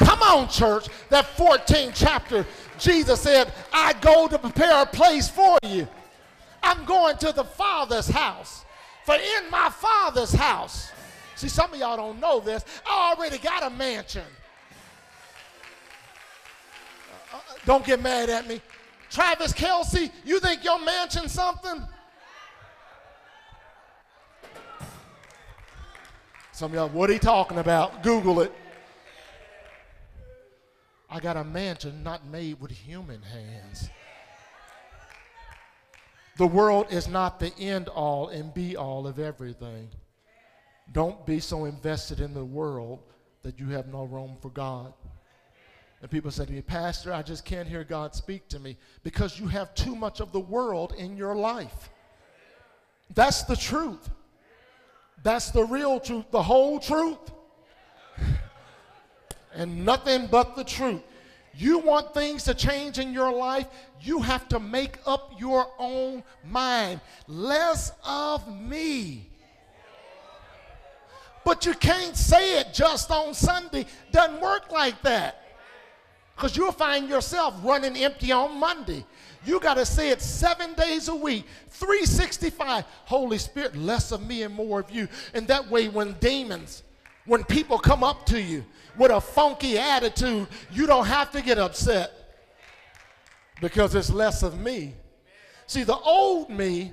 [0.03, 0.87] Come on, church.
[1.09, 2.45] That 14th chapter,
[2.79, 5.87] Jesus said, I go to prepare a place for you.
[6.63, 8.65] I'm going to the Father's house.
[9.05, 10.91] For in my Father's house,
[11.35, 14.25] see, some of y'all don't know this, I already got a mansion.
[17.33, 18.61] Uh, uh, don't get mad at me.
[19.09, 21.81] Travis Kelce, you think your mansion something?
[26.51, 28.03] Some of y'all, what are he talking about?
[28.03, 28.53] Google it.
[31.11, 33.89] I got a mansion not made with human hands.
[36.37, 39.89] The world is not the end all and be all of everything.
[40.93, 42.99] Don't be so invested in the world
[43.43, 44.93] that you have no room for God.
[46.01, 49.39] And people say to me, Pastor, I just can't hear God speak to me because
[49.39, 51.89] you have too much of the world in your life.
[53.13, 54.09] That's the truth.
[55.23, 57.19] That's the real truth, the whole truth,
[59.53, 61.01] and nothing but the truth.
[61.53, 63.67] You want things to change in your life,
[64.01, 67.01] you have to make up your own mind.
[67.27, 69.29] Less of me.
[71.43, 73.85] But you can't say it just on Sunday.
[74.11, 75.37] Doesn't work like that.
[76.35, 79.05] Because you'll find yourself running empty on Monday.
[79.45, 82.85] You got to say it seven days a week, 365.
[83.05, 85.07] Holy Spirit, less of me and more of you.
[85.33, 86.83] And that way, when demons,
[87.25, 88.63] when people come up to you
[88.97, 92.11] with a funky attitude, you don't have to get upset
[93.61, 94.93] because it's less of me.
[95.67, 96.91] See, the old me,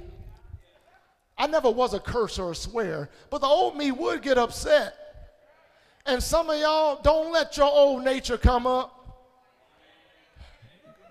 [1.36, 4.94] I never was a curse or a swear, but the old me would get upset.
[6.06, 8.94] And some of y'all don't let your old nature come up.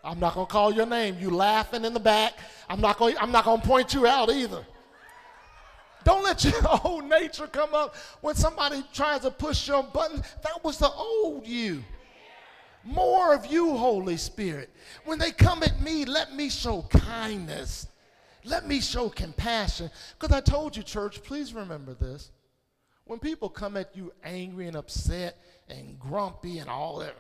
[0.04, 1.18] I'm not to call your name.
[1.20, 2.34] You laughing in the back.
[2.70, 4.66] I'm not going I'm not to point you out either.
[6.08, 6.54] Don't let your
[6.86, 10.24] old nature come up when somebody tries to push your button.
[10.42, 11.84] That was the old you.
[12.86, 14.70] More of you, Holy Spirit.
[15.04, 17.90] When they come at me, let me show kindness.
[18.46, 19.92] Let me show compassion.
[20.18, 22.32] Because I told you, church, please remember this.
[23.04, 25.38] When people come at you angry and upset
[25.68, 27.18] and grumpy and all that,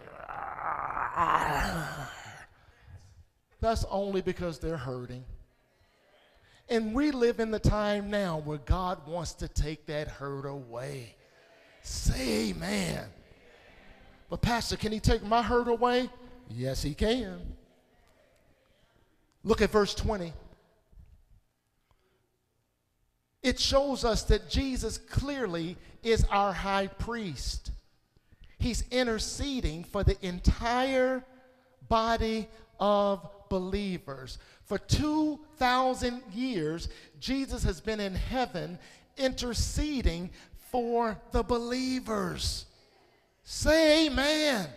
[3.60, 5.26] that's only because they're hurting.
[6.70, 11.16] And we live in the time now where God wants to take that hurt away.
[11.82, 13.06] Say amen.
[14.30, 16.10] But, Pastor, can he take my hurt away?
[16.50, 17.56] Yes, he can.
[19.44, 20.34] Look at verse 20.
[23.44, 27.72] It shows us that Jesus clearly is our high priest.
[28.60, 31.24] He's interceding for the entire
[31.88, 32.50] body
[32.80, 34.38] of believers.
[34.68, 36.90] For 2,000 years,
[37.22, 38.78] Jesus has been in heaven
[39.16, 40.30] interceding
[40.72, 42.66] for the believers.
[43.44, 44.68] Say amen.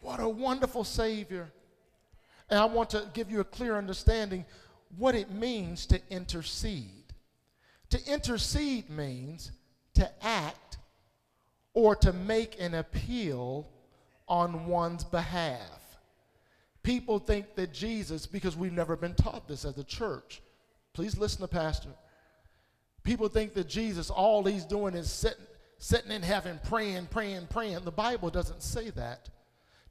[0.00, 1.52] What a wonderful Savior.
[2.48, 4.46] And I want to give you a clear understanding
[4.96, 7.12] what it means to intercede.
[7.90, 9.52] To intercede means
[9.94, 10.78] to act
[11.74, 13.68] or to make an appeal
[14.26, 15.79] on one's behalf.
[16.82, 20.40] People think that Jesus, because we've never been taught this as a church,
[20.92, 21.90] please listen to Pastor.
[23.02, 25.44] People think that Jesus, all he's doing is sitting,
[25.78, 27.80] sitting in heaven praying, praying, praying.
[27.84, 29.28] The Bible doesn't say that.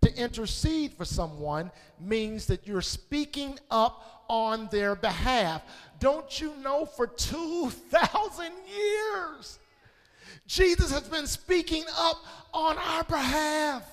[0.02, 5.62] To intercede for someone means that you're speaking up on their behalf.
[6.00, 9.60] Don't you know for 2,000 years,
[10.48, 12.18] Jesus has been speaking up
[12.54, 13.84] on our behalf,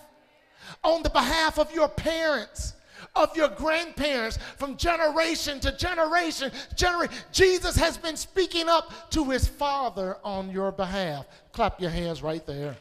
[0.84, 2.74] on the behalf of your parents,
[3.16, 6.52] of your grandparents from generation to generation.
[6.74, 11.26] Genera- Jesus has been speaking up to his Father on your behalf.
[11.52, 12.76] Clap your hands right there.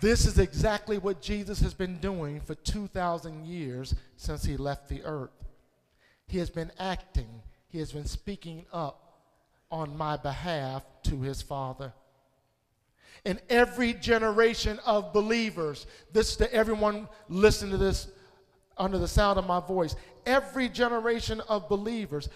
[0.00, 5.02] This is exactly what Jesus has been doing for 2,000 years since he left the
[5.02, 5.30] earth.
[6.26, 9.22] He has been acting, he has been speaking up
[9.70, 11.92] on my behalf to his Father.
[13.24, 18.08] In every generation of believers, this to everyone listening to this
[18.76, 22.28] under the sound of my voice, every generation of believers,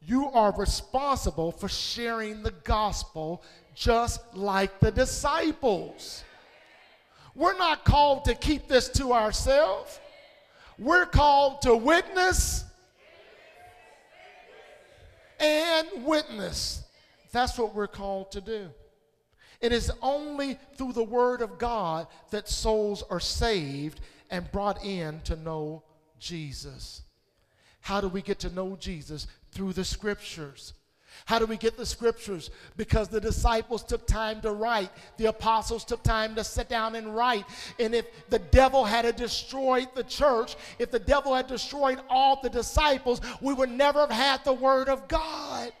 [0.00, 3.42] you are responsible for sharing the gospel
[3.74, 6.24] just like the disciples.
[7.34, 10.00] We're not called to keep this to ourselves.
[10.78, 12.64] We're called to witness
[15.40, 16.82] and witness.
[17.32, 18.70] That's what we're called to do.
[19.60, 24.00] It is only through the Word of God that souls are saved
[24.30, 25.82] and brought in to know
[26.18, 27.02] Jesus.
[27.80, 29.26] How do we get to know Jesus?
[29.52, 30.74] Through the Scriptures.
[31.24, 32.50] How do we get the scriptures?
[32.76, 34.90] Because the disciples took time to write.
[35.16, 37.44] The apostles took time to sit down and write.
[37.78, 42.50] And if the devil had destroyed the church, if the devil had destroyed all the
[42.50, 45.72] disciples, we would never have had the word of God.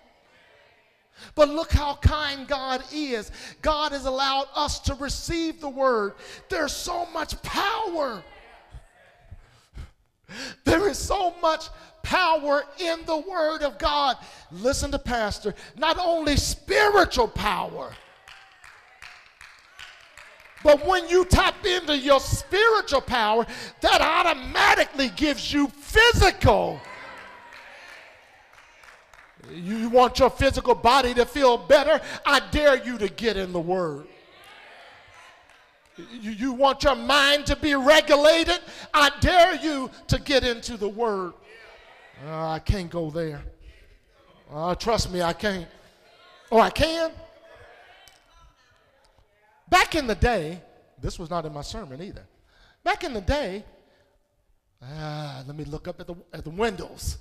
[1.34, 3.30] But look how kind God is.
[3.62, 6.14] God has allowed us to receive the word.
[6.48, 8.22] There's so much power.
[10.64, 11.68] There is so much
[12.02, 14.16] power in the Word of God.
[14.50, 17.92] Listen to Pastor, not only spiritual power,
[20.64, 23.46] but when you tap into your spiritual power,
[23.80, 26.80] that automatically gives you physical.
[29.54, 32.00] You want your physical body to feel better?
[32.26, 34.06] I dare you to get in the Word.
[35.96, 38.60] You, you want your mind to be regulated?
[38.94, 41.32] I dare you to get into the Word.
[42.26, 43.42] Uh, I can't go there.
[44.52, 45.66] Uh, trust me, I can't.
[46.50, 47.10] Oh, I can?
[49.68, 50.62] Back in the day,
[51.00, 52.26] this was not in my sermon either.
[52.82, 53.64] Back in the day,
[54.82, 57.18] ah, let me look up at the, at the windows.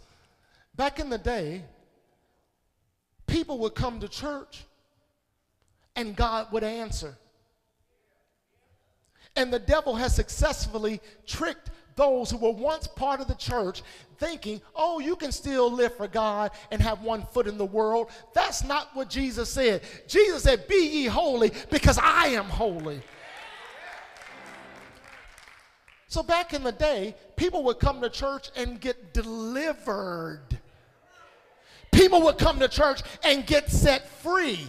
[0.75, 1.63] Back in the day,
[3.27, 4.63] people would come to church
[5.95, 7.15] and God would answer.
[9.35, 13.83] And the devil has successfully tricked those who were once part of the church
[14.17, 18.09] thinking, oh, you can still live for God and have one foot in the world.
[18.33, 19.81] That's not what Jesus said.
[20.07, 23.01] Jesus said, Be ye holy because I am holy.
[26.07, 30.57] So back in the day, people would come to church and get delivered.
[31.97, 34.67] People would come to church and get set free.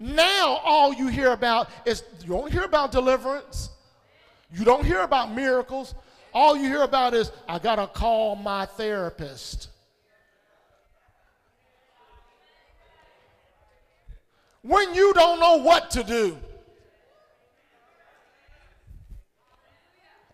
[0.00, 3.70] Now, all you hear about is you don't hear about deliverance,
[4.52, 5.94] you don't hear about miracles,
[6.34, 9.68] all you hear about is, I got to call my therapist.
[14.62, 16.36] When you don't know what to do.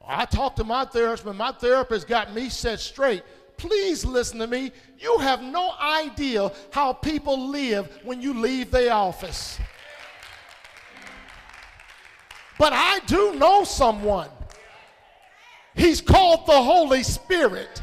[0.06, 3.22] I talked to my therapist, but my therapist got me set straight.
[3.58, 4.72] Please listen to me.
[4.98, 9.58] You have no idea how people live when you leave the office.
[12.58, 14.30] But I do know someone
[15.78, 17.82] He's called the Holy Spirit.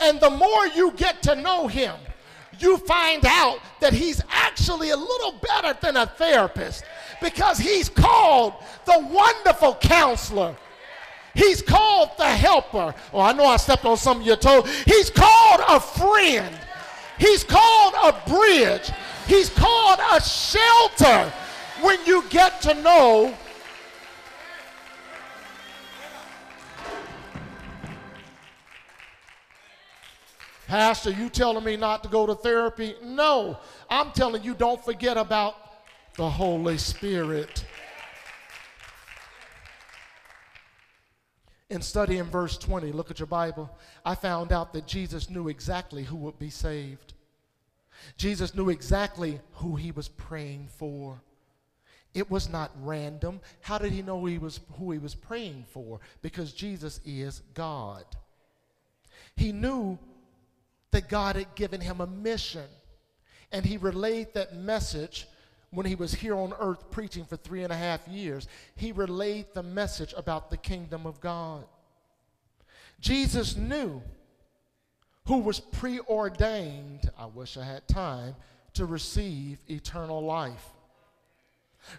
[0.00, 1.94] And the more you get to know him,
[2.58, 6.84] you find out that he's actually a little better than a therapist
[7.22, 10.56] because he's called the wonderful counselor.
[11.34, 12.94] He's called the helper.
[13.12, 14.68] Oh, I know I stepped on some of your toes.
[14.84, 16.54] He's called a friend.
[17.18, 18.90] He's called a bridge.
[19.26, 21.32] He's called a shelter
[21.80, 23.34] when you get to know
[30.72, 32.94] Pastor, you telling me not to go to therapy?
[33.02, 33.58] No,
[33.90, 35.54] I'm telling you, don't forget about
[36.16, 37.66] the Holy Spirit.
[41.72, 46.02] In studying verse 20, look at your Bible, I found out that Jesus knew exactly
[46.04, 47.14] who would be saved.
[48.18, 51.22] Jesus knew exactly who he was praying for.
[52.12, 53.40] It was not random.
[53.62, 56.00] How did he know he was, who he was praying for?
[56.20, 58.04] Because Jesus is God.
[59.34, 59.98] he knew
[60.90, 62.68] that God had given him a mission.
[63.50, 65.26] And he relayed that message
[65.72, 68.46] when he was here on earth preaching for three and a half years.
[68.76, 71.64] He relayed the message about the kingdom of God.
[73.00, 74.02] Jesus knew
[75.26, 78.34] who was preordained, I wish I had time,
[78.74, 80.64] to receive eternal life.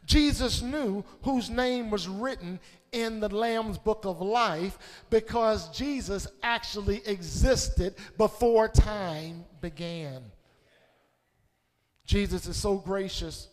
[0.06, 2.60] Jesus knew whose name was written
[2.92, 4.78] in the Lamb's book of life
[5.10, 10.24] because Jesus actually existed before time began.
[12.06, 13.50] Jesus is so gracious.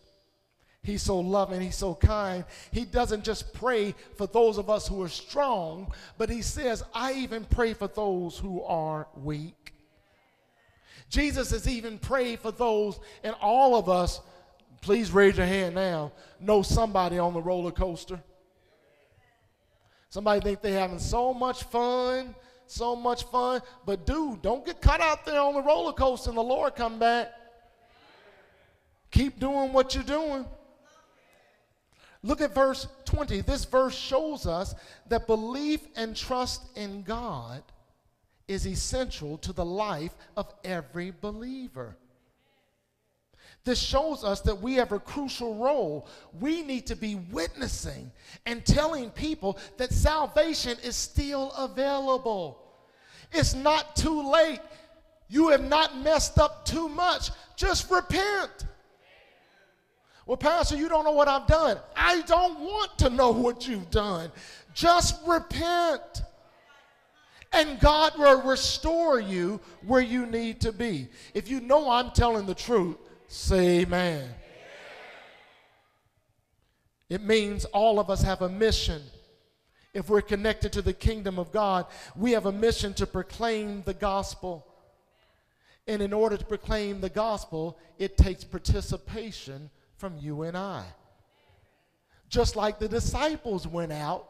[0.83, 1.61] He's so loving.
[1.61, 2.45] He's so kind.
[2.73, 7.13] He doesn't just pray for those of us who are strong, but he says, I
[7.15, 9.75] even pray for those who are weak.
[11.11, 14.21] Jesus has even prayed for those, and all of us,
[14.81, 18.21] please raise your hand now, know somebody on the roller coaster.
[20.09, 22.35] Somebody think they're having so much fun,
[22.67, 26.39] so much fun, but dude, don't get caught out there on the roller coaster and
[26.39, 27.33] the Lord come back.
[29.11, 30.47] Keep doing what you're doing.
[32.23, 33.41] Look at verse 20.
[33.43, 34.75] This verse shows us
[35.09, 37.63] that belief and trust in God
[38.47, 41.97] is essential to the life of every believer.
[43.65, 46.09] This shows us that we have a crucial role.
[46.41, 48.11] We need to be witnessing
[48.47, 52.59] and telling people that salvation is still available.
[53.33, 54.61] It's not too late.
[55.29, 57.31] You have not messed up too much.
[57.55, 58.65] Just repent.
[60.31, 61.77] Well, Pastor, you don't know what I've done.
[61.97, 64.31] I don't want to know what you've done.
[64.73, 66.23] Just repent.
[67.53, 71.09] And God will restore you where you need to be.
[71.35, 74.29] If you know I'm telling the truth, say amen.
[77.09, 79.03] It means all of us have a mission.
[79.95, 83.95] If we're connected to the kingdom of God, we have a mission to proclaim the
[83.95, 84.65] gospel.
[85.89, 89.71] And in order to proclaim the gospel, it takes participation
[90.01, 90.85] from you and I.
[92.29, 94.29] Just like the disciples went out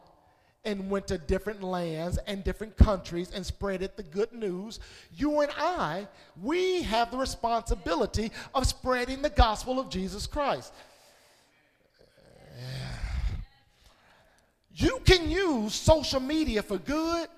[0.64, 4.80] and went to different lands and different countries and spreaded the good news,
[5.16, 6.08] you and I,
[6.42, 10.74] we have the responsibility of spreading the gospel of Jesus Christ.
[14.74, 17.28] You can use social media for good.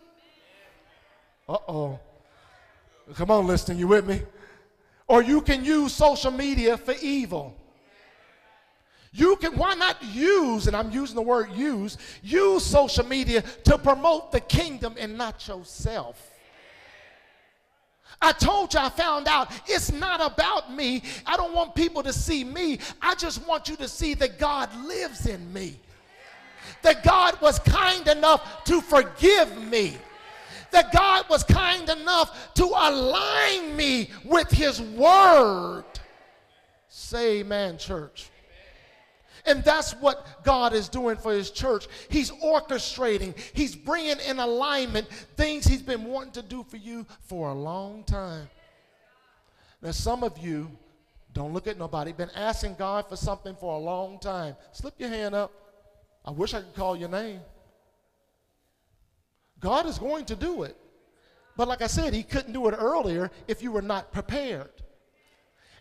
[1.49, 2.01] Uh oh.
[3.15, 4.23] Come on, listen, you with me?
[5.07, 7.57] Or you can use social media for evil.
[9.13, 13.77] You can, why not use, and I'm using the word use, use social media to
[13.77, 16.31] promote the kingdom and not yourself.
[18.23, 21.03] I told you I found out it's not about me.
[21.27, 22.79] I don't want people to see me.
[23.03, 25.79] I just want you to see that God lives in me.
[26.83, 29.97] That God was kind enough to forgive me.
[30.71, 35.85] That God was kind enough to align me with His Word.
[36.89, 38.32] Say amen, church.
[39.45, 41.89] And that's what God is doing for his church.
[42.09, 47.51] He's orchestrating, he's bringing in alignment things he's been wanting to do for you for
[47.51, 48.49] a long time.
[49.81, 50.71] Now, some of you,
[51.33, 54.55] don't look at nobody, been asking God for something for a long time.
[54.71, 55.51] Slip your hand up.
[56.25, 57.41] I wish I could call your name.
[59.59, 60.77] God is going to do it.
[61.57, 64.71] But like I said, he couldn't do it earlier if you were not prepared.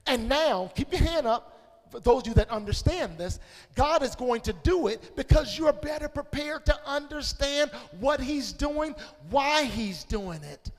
[0.08, 1.61] And now, keep your hand up
[1.92, 3.40] for those of you that understand this,
[3.76, 7.70] God is going to do it because you're better prepared to understand
[8.00, 8.96] what He's doing,
[9.30, 10.72] why He's doing it.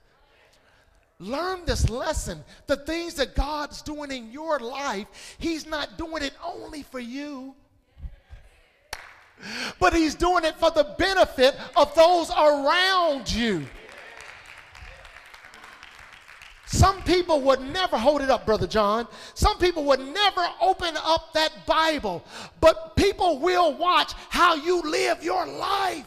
[1.18, 2.42] Learn this lesson.
[2.66, 7.54] The things that God's doing in your life, He's not doing it only for you,
[9.78, 13.66] but He's doing it for the benefit of those around you.
[16.72, 19.06] Some people would never hold it up, Brother John.
[19.34, 22.24] Some people would never open up that Bible,
[22.62, 26.06] but people will watch how you live your life.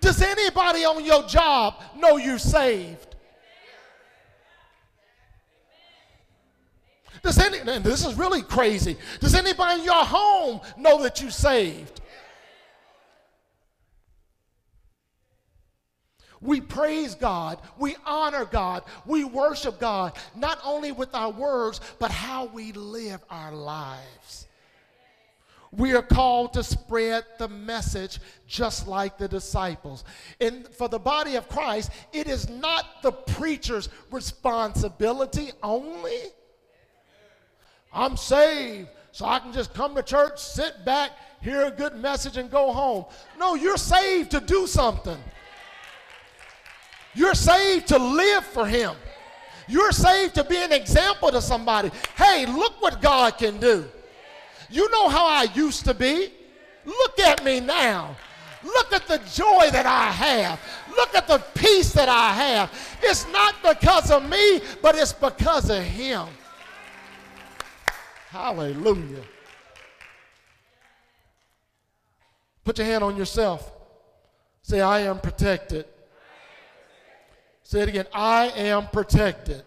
[0.00, 3.16] Does anybody on your job know you're saved?
[7.22, 8.96] Does any, and this is really crazy.
[9.20, 11.99] Does anybody in your home know that you're saved?
[16.42, 22.10] We praise God, we honor God, we worship God, not only with our words, but
[22.10, 24.46] how we live our lives.
[25.72, 30.02] We are called to spread the message just like the disciples.
[30.40, 36.22] And for the body of Christ, it is not the preacher's responsibility only.
[37.92, 42.36] I'm saved, so I can just come to church, sit back, hear a good message,
[42.36, 43.04] and go home.
[43.38, 45.18] No, you're saved to do something.
[47.14, 48.94] You're saved to live for Him.
[49.68, 51.90] You're saved to be an example to somebody.
[52.16, 53.84] Hey, look what God can do.
[54.68, 56.32] You know how I used to be.
[56.84, 58.16] Look at me now.
[58.62, 60.60] Look at the joy that I have.
[60.90, 62.98] Look at the peace that I have.
[63.02, 66.26] It's not because of me, but it's because of Him.
[68.28, 69.22] Hallelujah.
[72.64, 73.72] Put your hand on yourself.
[74.62, 75.86] Say, I am protected.
[77.70, 78.06] Say it again.
[78.12, 79.62] I am protected.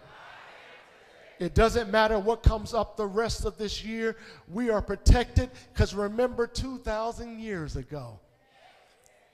[1.39, 4.17] It doesn't matter what comes up the rest of this year,
[4.51, 8.19] we are protected because remember 2,000 years ago,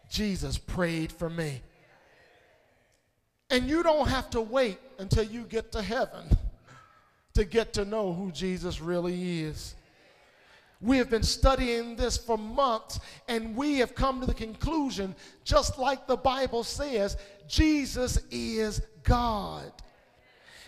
[0.08, 1.64] Jesus prayed for me.
[3.50, 6.26] And you don't have to wait until you get to heaven
[7.34, 9.74] to get to know who Jesus really is.
[10.82, 15.14] We have been studying this for months, and we have come to the conclusion,
[15.44, 17.18] just like the Bible says,
[17.50, 19.72] Jesus is God.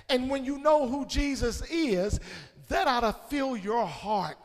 [0.10, 2.20] And when you know who Jesus is,
[2.68, 4.38] that ought to fill your heart,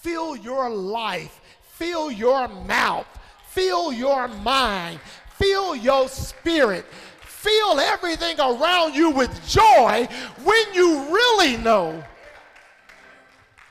[0.00, 3.06] fill your life, fill your mouth,
[3.48, 5.00] fill your mind,
[5.38, 6.84] fill your spirit,
[7.22, 10.06] fill everything around you with joy
[10.42, 12.02] when you really know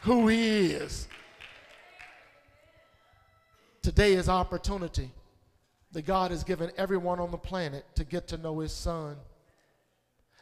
[0.02, 1.08] who He is.
[3.82, 5.12] Today is opportunity
[5.94, 9.16] that God has given everyone on the planet to get to know His Son.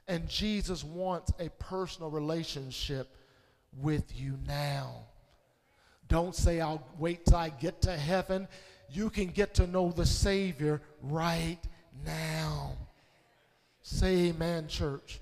[0.07, 3.15] And Jesus wants a personal relationship
[3.79, 5.05] with you now.
[6.07, 8.47] Don't say, I'll wait till I get to heaven.
[8.89, 11.59] You can get to know the Savior right
[12.05, 12.77] now.
[13.81, 15.21] Say amen, church.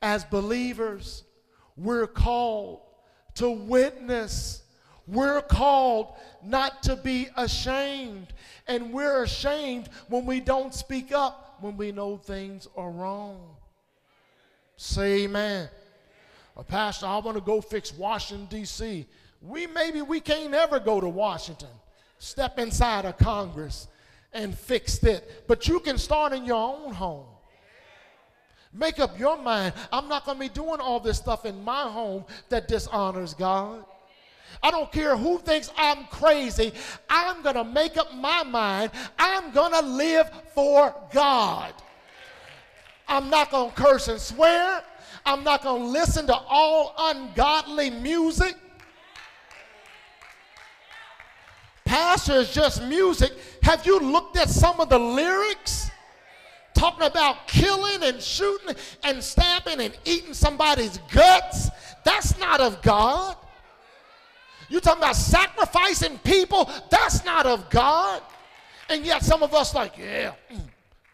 [0.00, 1.24] As believers,
[1.76, 2.80] we're called
[3.34, 4.61] to witness.
[5.06, 8.28] We're called not to be ashamed.
[8.66, 13.56] And we're ashamed when we don't speak up when we know things are wrong.
[14.76, 15.68] Say amen.
[16.56, 19.06] A pastor, I want to go fix Washington, D.C.
[19.40, 21.68] We maybe we can't ever go to Washington,
[22.18, 23.88] step inside of Congress
[24.32, 25.44] and fix it.
[25.46, 27.26] But you can start in your own home.
[28.72, 29.74] Make up your mind.
[29.92, 33.84] I'm not going to be doing all this stuff in my home that dishonors God.
[34.62, 36.72] I don't care who thinks I'm crazy.
[37.08, 38.90] I'm going to make up my mind.
[39.18, 41.72] I'm going to live for God.
[43.08, 44.82] I'm not going to curse and swear.
[45.24, 48.56] I'm not going to listen to all ungodly music.
[51.84, 53.32] Pastor is just music.
[53.62, 55.90] Have you looked at some of the lyrics?
[56.74, 58.74] Talking about killing and shooting
[59.04, 61.68] and stabbing and eating somebody's guts.
[62.02, 63.36] That's not of God.
[64.72, 66.70] You're talking about sacrificing people?
[66.88, 68.22] That's not of God.
[68.88, 70.62] And yet some of us like, yeah, mm,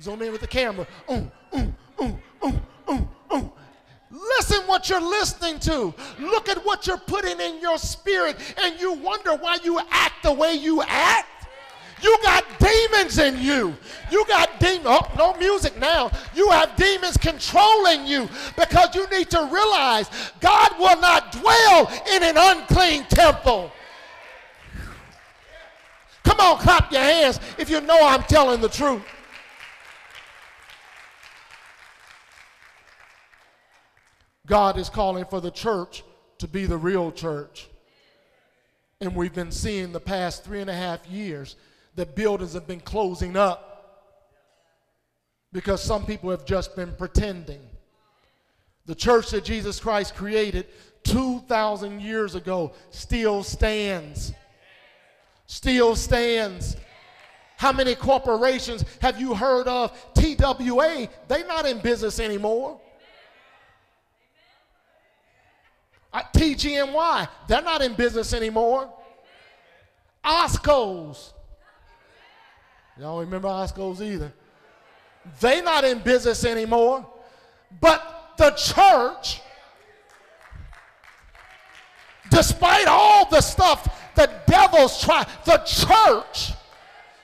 [0.01, 0.87] zoom in with the camera.
[1.09, 3.53] Mm, mm, mm, mm, mm, mm.
[4.13, 5.93] Listen what you're listening to.
[6.21, 10.33] Look at what you're putting in your spirit, and you wonder why you act the
[10.33, 11.38] way you act.
[12.03, 13.77] You got demons in you.
[14.11, 14.87] You got demons.
[14.87, 16.11] Oh, no music now.
[16.35, 20.09] You have demons controlling you because you need to realize
[20.41, 23.73] God will not dwell in an unclean temple.
[26.25, 29.03] Come on, clap your hands if you know I'm telling the truth.
[34.47, 36.03] God is calling for the church
[36.39, 37.69] to be the real church.
[39.01, 41.57] And we've been seeing the past three and a half years
[41.99, 43.69] that buildings have been closing up
[45.53, 47.61] because some people have just been pretending.
[48.87, 50.67] The church that Jesus Christ created
[51.03, 54.33] 2,000 years ago still stands.
[55.47, 56.77] Still stands.
[57.57, 59.91] How many corporations have you heard of?
[60.15, 62.81] TWA, they're not in business anymore.
[66.13, 68.89] Uh, TG&Y, they're not in business anymore.
[70.25, 71.33] Oscos,
[72.99, 74.33] Y'all remember Oscos either.
[75.41, 77.07] They not in business anymore.
[77.81, 79.41] But the church,
[82.31, 83.89] despite all the stuff
[84.19, 86.53] the devil's try, the church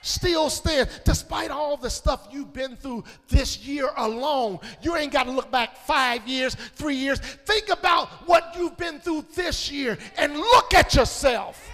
[0.01, 1.01] still stands.
[1.03, 5.51] Despite all the stuff you've been through this year alone, you ain't got to look
[5.51, 7.19] back five years, three years.
[7.19, 11.69] Think about what you've been through this year and look at yourself.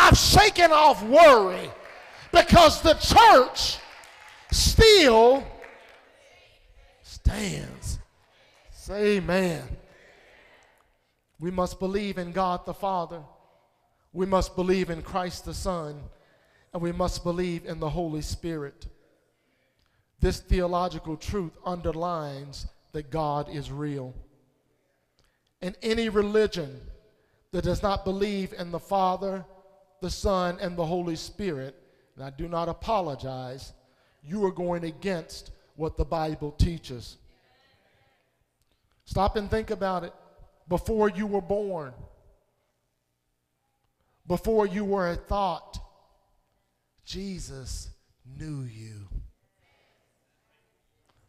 [0.00, 1.70] I've shaken off worry
[2.32, 3.78] because the church
[4.52, 5.44] still
[7.02, 7.98] stands.
[8.70, 9.62] Say amen.
[11.40, 13.20] We must believe in God the Father.
[14.12, 16.00] We must believe in Christ the Son.
[16.72, 18.86] And we must believe in the Holy Spirit.
[20.20, 24.14] This theological truth underlines that God is real.
[25.60, 26.80] And any religion
[27.52, 29.44] that does not believe in the Father,
[30.00, 31.74] the Son, and the Holy Spirit,
[32.16, 33.72] and I do not apologize,
[34.22, 37.16] you are going against what the Bible teaches.
[39.04, 40.12] Stop and think about it.
[40.68, 41.94] Before you were born,
[44.26, 45.78] before you were a thought,
[47.04, 47.88] Jesus
[48.38, 49.08] knew you.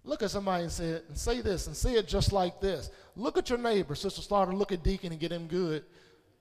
[0.04, 2.90] Look at somebody and say it, and say this, and say it just like this.
[3.16, 4.54] Look at your neighbor, Sister Slaughter.
[4.54, 5.84] Look at Deacon and get him good.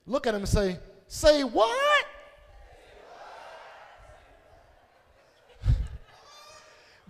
[0.06, 2.06] Look at him and say, Say what?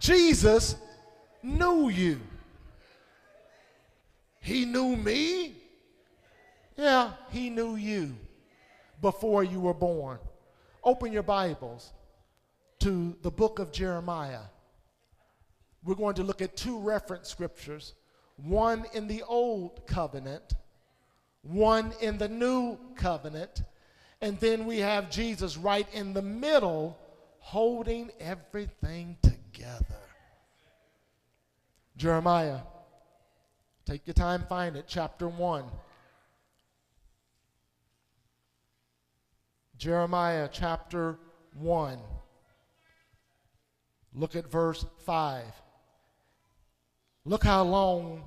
[0.08, 0.74] Jesus
[1.42, 2.18] knew you.
[4.40, 5.54] He knew me.
[6.78, 8.16] Yeah, he knew you
[9.02, 10.18] before you were born.
[10.82, 11.92] Open your Bibles
[12.78, 14.46] to the book of Jeremiah.
[15.84, 17.92] We're going to look at two reference scriptures
[18.38, 20.54] one in the Old Covenant,
[21.42, 23.62] one in the New Covenant,
[24.22, 26.96] and then we have Jesus right in the middle
[27.40, 29.97] holding everything together.
[31.98, 32.60] Jeremiah,
[33.84, 35.64] take your time, find it, chapter 1.
[39.76, 41.18] Jeremiah chapter
[41.54, 41.98] 1.
[44.14, 45.42] Look at verse 5.
[47.24, 48.22] Look how long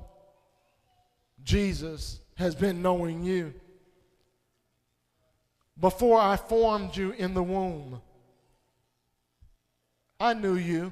[1.42, 3.54] Jesus has been knowing you.
[5.80, 8.02] Before I formed you in the womb,
[10.20, 10.92] I knew you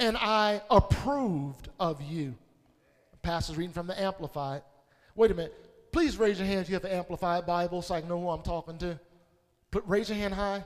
[0.00, 2.34] and I approved of you.
[3.22, 4.62] Pastor's reading from the Amplified.
[5.14, 5.54] Wait a minute.
[5.92, 8.30] Please raise your hand if you have an Amplified Bible so I can know who
[8.30, 8.98] I'm talking to.
[9.70, 10.64] Put, raise your hand high.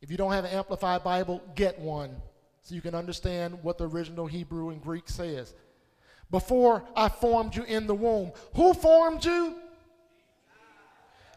[0.00, 2.14] If you don't have an Amplified Bible, get one
[2.62, 5.54] so you can understand what the original Hebrew and Greek says.
[6.30, 9.56] Before I formed you in the womb, who formed you?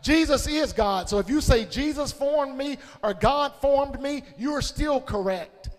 [0.01, 1.10] Jesus is God.
[1.10, 5.70] So if you say Jesus formed me or God formed me, you're still correct.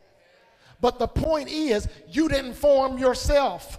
[0.80, 3.78] But the point is, you didn't form yourself.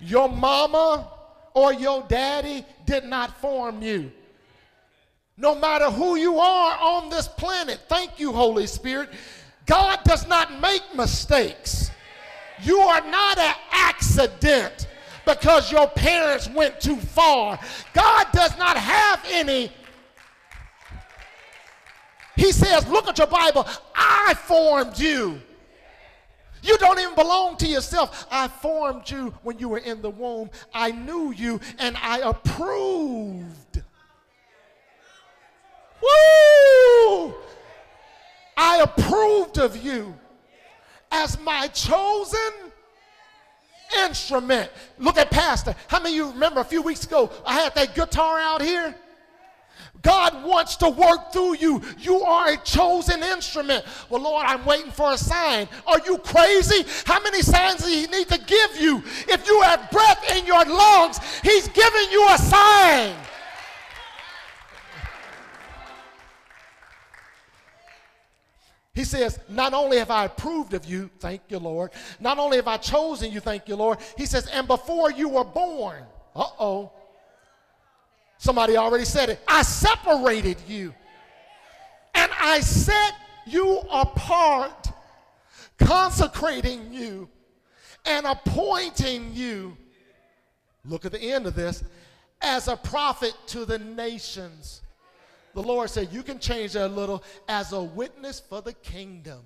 [0.00, 1.08] Your mama
[1.54, 4.12] or your daddy did not form you.
[5.36, 9.10] No matter who you are on this planet, thank you, Holy Spirit.
[9.66, 11.90] God does not make mistakes.
[12.62, 14.88] You are not an accident
[15.24, 17.58] because your parents went too far.
[17.94, 19.72] God does not have any.
[22.36, 23.66] He says, Look at your Bible.
[23.94, 25.40] I formed you.
[26.62, 28.26] You don't even belong to yourself.
[28.30, 30.50] I formed you when you were in the womb.
[30.72, 33.82] I knew you and I approved.
[36.00, 37.34] Woo!
[38.56, 40.14] I approved of you
[41.10, 42.52] as my chosen
[44.04, 44.70] instrument.
[44.98, 45.74] Look at Pastor.
[45.88, 48.94] How many of you remember a few weeks ago I had that guitar out here?
[50.02, 51.80] God wants to work through you.
[51.98, 53.84] You are a chosen instrument.
[54.10, 55.68] Well, Lord, I'm waiting for a sign.
[55.86, 56.84] Are you crazy?
[57.06, 59.02] How many signs does He need to give you?
[59.28, 63.14] If you have breath in your lungs, He's giving you a sign.
[68.94, 71.92] He says, Not only have I approved of you, thank you, Lord.
[72.20, 73.98] Not only have I chosen you, thank you, Lord.
[74.18, 76.02] He says, And before you were born,
[76.34, 76.92] uh oh.
[78.42, 79.40] Somebody already said it.
[79.46, 80.92] I separated you.
[82.14, 83.14] And I set
[83.46, 84.90] you apart,
[85.78, 87.28] consecrating you
[88.04, 89.76] and appointing you.
[90.84, 91.84] Look at the end of this
[92.40, 94.82] as a prophet to the nations
[95.54, 99.42] the Lord said, You can change that a little as a witness for the kingdom.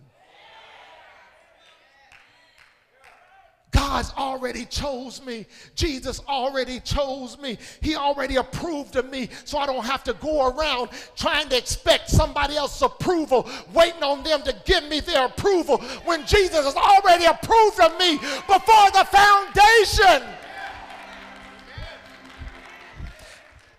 [3.73, 5.47] God's already chose me.
[5.75, 7.59] Jesus already chose me.
[7.81, 9.29] He already approved of me.
[9.45, 14.23] So I don't have to go around trying to expect somebody else's approval, waiting on
[14.23, 19.07] them to give me their approval when Jesus has already approved of me before the
[19.11, 20.37] foundation.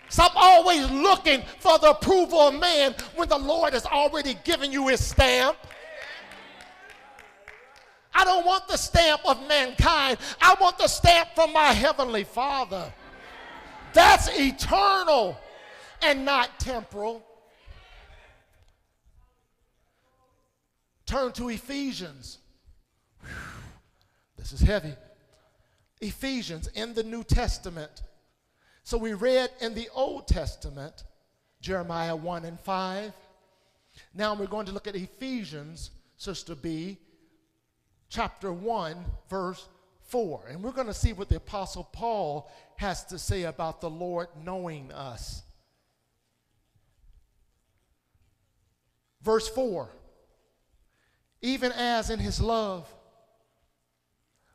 [0.09, 4.87] Stop always looking for the approval of man when the Lord has already given you
[4.87, 5.57] his stamp.
[8.17, 10.17] I don't want the stamp of mankind.
[10.41, 12.91] I want the stamp from my heavenly Father.
[13.93, 15.37] That's eternal
[16.01, 17.23] and not temporal.
[21.05, 22.39] Turn to Ephesians.
[24.35, 24.95] This is heavy.
[26.01, 28.01] Ephesians in the New Testament.
[28.83, 31.03] So we read in the Old Testament,
[31.61, 33.13] Jeremiah 1 and 5.
[34.15, 36.97] Now we're going to look at Ephesians, Sister B,
[38.09, 38.97] chapter 1,
[39.29, 39.67] verse
[40.07, 40.45] 4.
[40.49, 44.27] And we're going to see what the Apostle Paul has to say about the Lord
[44.43, 45.43] knowing us.
[49.21, 49.89] Verse 4
[51.41, 52.87] Even as in his love,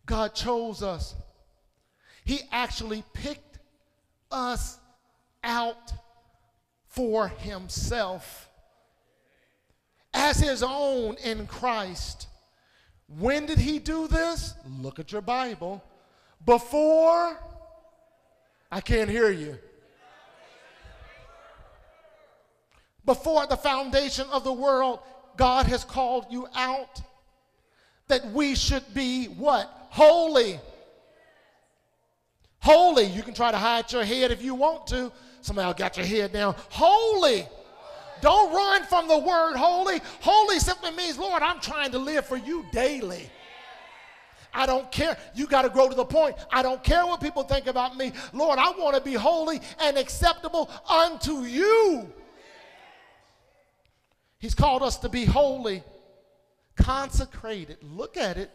[0.07, 1.15] God chose us,
[2.25, 3.59] he actually picked
[4.31, 4.79] us
[5.45, 5.93] out
[6.89, 8.49] for himself
[10.15, 12.29] as his own in Christ.
[13.19, 14.55] When did he do this?
[14.81, 15.83] Look at your Bible.
[16.45, 17.39] Before,
[18.71, 19.59] I can't hear you.
[23.05, 25.01] Before the foundation of the world,
[25.37, 27.03] God has called you out
[28.09, 29.71] that we should be what?
[29.91, 30.61] Holy.
[32.61, 33.05] Holy.
[33.05, 35.11] You can try to hide your head if you want to.
[35.41, 36.55] Somebody got your head down.
[36.71, 37.47] Holy.
[38.23, 40.01] Don't run from the word holy.
[40.21, 43.29] Holy simply means, Lord, I'm trying to live for you daily.
[44.55, 45.17] I don't care.
[45.35, 46.37] You got to grow to the point.
[46.53, 48.13] I don't care what people think about me.
[48.33, 52.13] Lord, I want to be holy and acceptable unto you.
[54.39, 55.83] He's called us to be holy,
[56.77, 57.79] consecrated.
[57.83, 58.51] Look at it.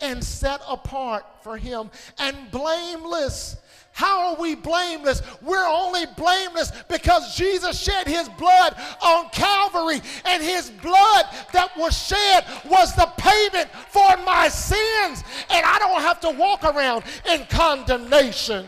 [0.00, 3.56] And set apart for Him and blameless
[3.96, 5.22] how are we blameless?
[5.40, 11.24] We're only blameless because Jesus shed his blood on Calvary, and his blood
[11.54, 16.64] that was shed was the payment for my sins, and I don't have to walk
[16.64, 18.66] around in condemnation.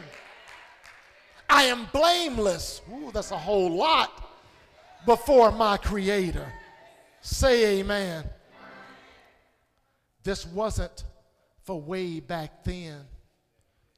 [1.51, 2.81] I am blameless.
[2.91, 4.31] Ooh, that's a whole lot
[5.05, 6.51] before my Creator.
[7.21, 8.25] Say amen.
[10.23, 11.05] This wasn't
[11.69, 12.97] for way back then.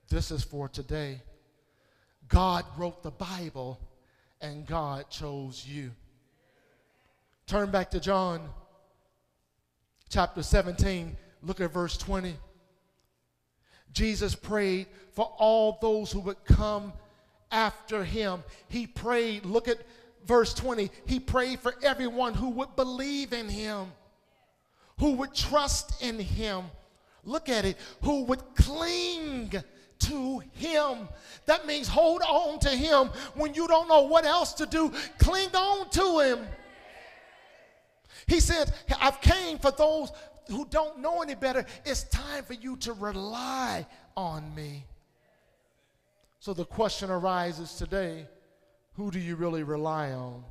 [0.09, 1.23] This is for today.
[2.27, 3.79] God wrote the Bible
[4.41, 5.93] and God chose you.
[7.47, 8.41] Turn back to John
[10.09, 11.17] chapter 17.
[11.45, 12.35] Look at verse 20.
[13.93, 16.93] Jesus prayed for all those who would come
[17.53, 18.43] after him.
[18.69, 19.79] He prayed, look at
[20.27, 20.91] verse 20.
[21.07, 23.93] He prayed for everyone who would believe in him,
[24.99, 26.65] who would trust in him.
[27.25, 29.53] Look at it, who would cling
[30.01, 31.09] to Him.
[31.47, 34.93] That means hold on to Him when you don't know what else to do.
[35.19, 36.47] Cling on to Him.
[38.27, 40.13] He says, I've came for those
[40.49, 41.65] who don't know any better.
[41.85, 44.85] It's time for you to rely on me.
[46.41, 48.27] So the question arises today
[48.95, 50.43] who do you really rely on?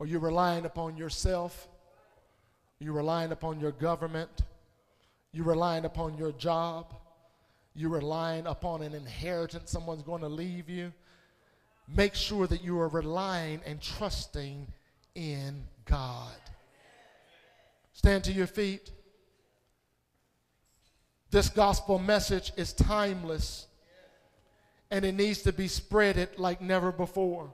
[0.00, 1.68] Are you relying upon yourself?
[2.80, 4.30] Are you relying upon your government?
[5.36, 6.94] Are relying upon your job?
[7.78, 10.92] you're relying upon an inheritance someone's going to leave you,
[11.86, 14.66] make sure that you are relying and trusting
[15.14, 16.34] in God.
[17.92, 18.90] Stand to your feet.
[21.30, 23.66] This gospel message is timeless
[24.90, 27.52] and it needs to be spreaded like never before.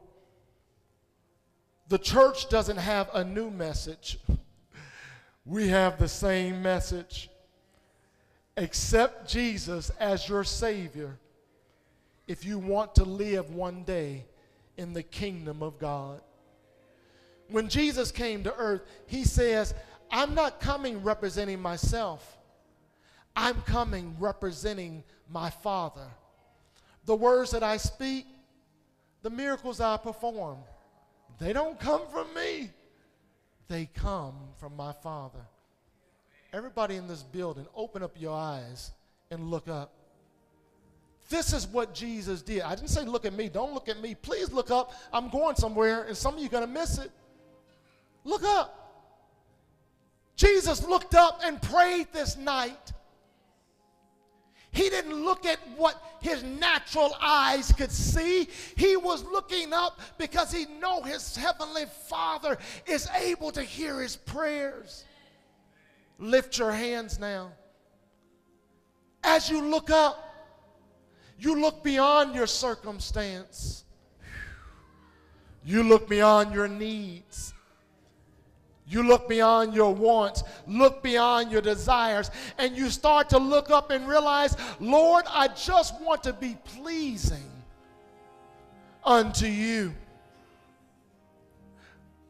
[1.89, 4.19] The church doesn't have a new message.
[5.47, 7.29] We have the same message.
[8.57, 11.19] Accept Jesus as your Savior
[12.27, 14.25] if you want to live one day
[14.77, 16.21] in the kingdom of God.
[17.49, 19.75] When Jesus came to earth, he says,
[20.11, 22.39] I'm not coming representing myself.
[23.37, 26.07] I'm coming representing my Father.
[27.05, 28.27] The words that I speak,
[29.23, 30.59] the miracles I perform,
[31.39, 32.71] they don't come from me.
[33.69, 35.41] They come from my Father.
[36.55, 38.93] Everybody in this building, open up your eyes
[39.33, 39.93] and look up.
[41.29, 42.63] This is what Jesus did.
[42.63, 43.49] I didn't say look at me.
[43.49, 44.15] Don't look at me.
[44.15, 44.93] Please look up.
[45.13, 47.11] I'm going somewhere, and some of you are going to miss it.
[48.23, 48.81] Look up.
[50.37, 52.93] Jesus looked up and prayed this night.
[54.71, 58.49] He didn't look at what his natural eyes could see.
[58.77, 64.15] He was looking up because he know his heavenly Father is able to hear his
[64.15, 65.05] prayers.
[66.19, 67.53] Lift your hands now.
[69.23, 70.21] As you look up,
[71.39, 73.85] you look beyond your circumstance.
[75.65, 77.55] You look beyond your needs.
[78.87, 83.91] You look beyond your wants, look beyond your desires, and you start to look up
[83.91, 87.51] and realize, Lord, I just want to be pleasing
[89.03, 89.95] unto you.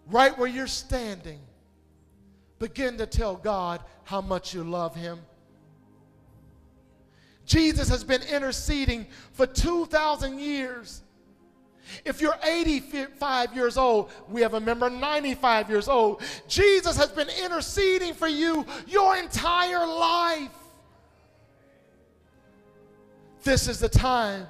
[0.06, 1.40] Right where you're standing,
[2.64, 5.20] begin to tell God how much you love him.
[7.44, 11.02] Jesus has been interceding for 2,000 years.
[12.06, 16.22] If you're 85 years old, we have a member 95 years old.
[16.48, 20.48] Jesus has been interceding for you your entire life.
[23.42, 24.46] This is the time.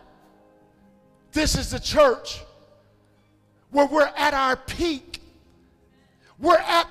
[1.33, 2.43] This is the church
[3.73, 5.21] where we're at our peak.
[6.39, 6.87] We're at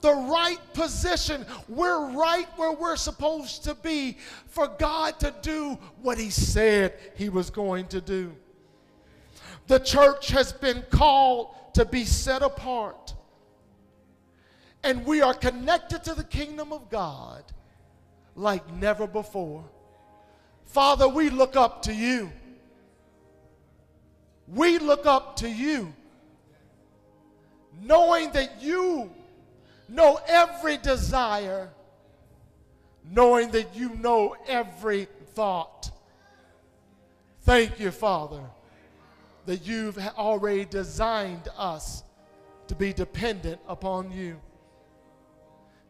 [0.00, 1.44] the right position.
[1.68, 7.28] We're right where we're supposed to be for God to do what He said He
[7.28, 8.34] was going to do.
[9.66, 13.14] The church has been called to be set apart.
[14.82, 17.42] And we are connected to the kingdom of God
[18.34, 19.64] like never before.
[20.66, 22.30] Father, we look up to you.
[24.46, 25.92] We look up to you,
[27.82, 29.12] knowing that you
[29.88, 31.70] know every desire,
[33.10, 35.90] knowing that you know every thought.
[37.40, 38.42] Thank you, Father
[39.48, 42.04] that you've already designed us
[42.66, 44.38] to be dependent upon you.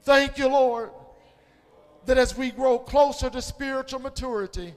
[0.04, 0.90] Thank you, Lord,
[2.06, 4.74] that as we grow closer to spiritual maturity,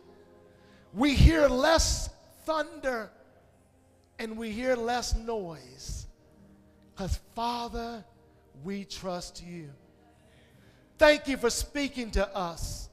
[0.96, 2.10] we hear less
[2.44, 3.12] thunder
[4.18, 6.08] and we hear less noise.
[6.92, 8.04] Because, Father,
[8.64, 9.70] we trust you.
[10.98, 12.90] Thank you for speaking to us.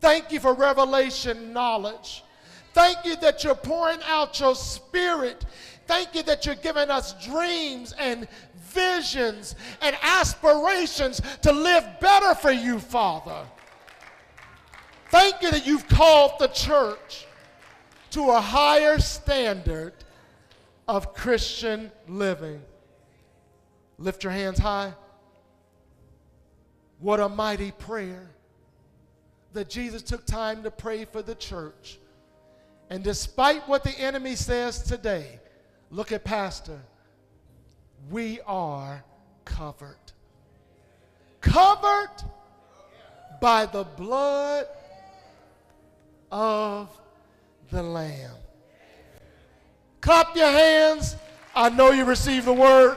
[0.00, 2.24] Thank you for revelation knowledge.
[2.72, 5.44] Thank you that you're pouring out your spirit.
[5.86, 12.50] Thank you that you're giving us dreams and visions and aspirations to live better for
[12.50, 13.46] you, Father.
[15.10, 17.26] Thank you that you've called the church
[18.12, 19.92] to a higher standard
[20.88, 22.62] of Christian living.
[23.98, 24.94] Lift your hands high.
[27.02, 28.30] What a mighty prayer
[29.54, 31.98] that Jesus took time to pray for the church.
[32.90, 35.40] And despite what the enemy says today,
[35.90, 36.80] look at Pastor.
[38.08, 39.02] We are
[39.44, 39.96] covered.
[41.40, 42.22] Covered
[43.40, 44.66] by the blood
[46.30, 46.88] of
[47.72, 48.36] the Lamb.
[50.00, 51.16] Clap your hands.
[51.52, 52.96] I know you received the word.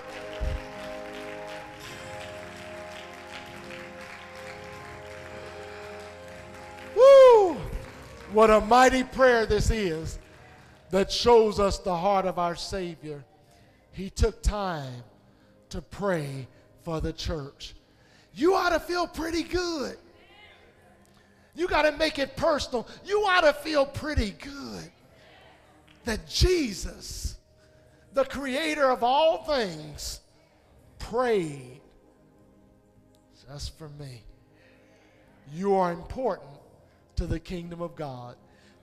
[8.36, 10.20] What a mighty prayer this is
[10.90, 13.24] that shows us the heart of our Savior.
[13.94, 15.06] He took time
[15.70, 16.46] to pray
[16.84, 17.76] for the church.
[18.34, 19.96] You ought to feel pretty good.
[21.56, 22.86] You got to make it personal.
[23.06, 24.92] You ought to feel pretty good
[26.04, 27.38] that Jesus,
[28.12, 30.20] the creator of all things,
[31.00, 31.80] prayed
[33.50, 34.24] just for me.
[35.54, 36.55] You are important
[37.16, 38.36] to the kingdom of God.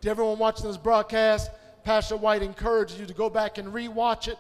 [0.03, 1.51] To everyone watching this broadcast,
[1.85, 4.39] Pastor White encourages you to go back and rewatch it,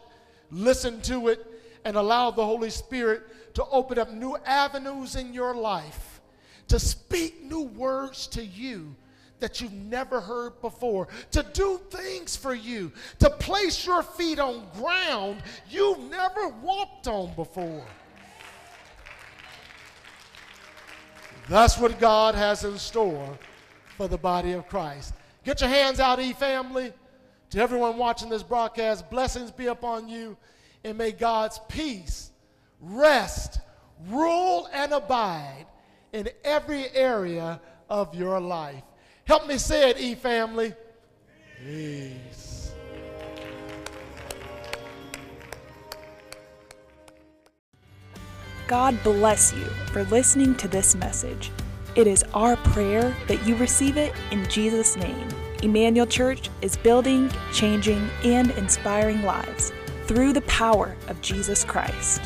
[0.50, 1.46] listen to it,
[1.84, 6.20] and allow the Holy Spirit to open up new avenues in your life,
[6.68, 8.94] to speak new words to you
[9.40, 14.64] that you've never heard before, to do things for you, to place your feet on
[14.76, 17.84] ground you've never walked on before.
[21.48, 23.36] That's what God has in store
[23.96, 25.14] for the body of Christ.
[25.44, 26.92] Get your hands out, E family.
[27.50, 30.36] To everyone watching this broadcast, blessings be upon you,
[30.84, 32.30] and may God's peace
[32.80, 33.60] rest,
[34.08, 35.66] rule, and abide
[36.12, 38.82] in every area of your life.
[39.24, 40.74] Help me say it, E family.
[41.58, 42.72] Peace.
[48.66, 51.50] God bless you for listening to this message.
[51.94, 55.28] It is our prayer that you receive it in Jesus' name.
[55.62, 59.72] Emmanuel Church is building, changing, and inspiring lives
[60.06, 62.22] through the power of Jesus Christ.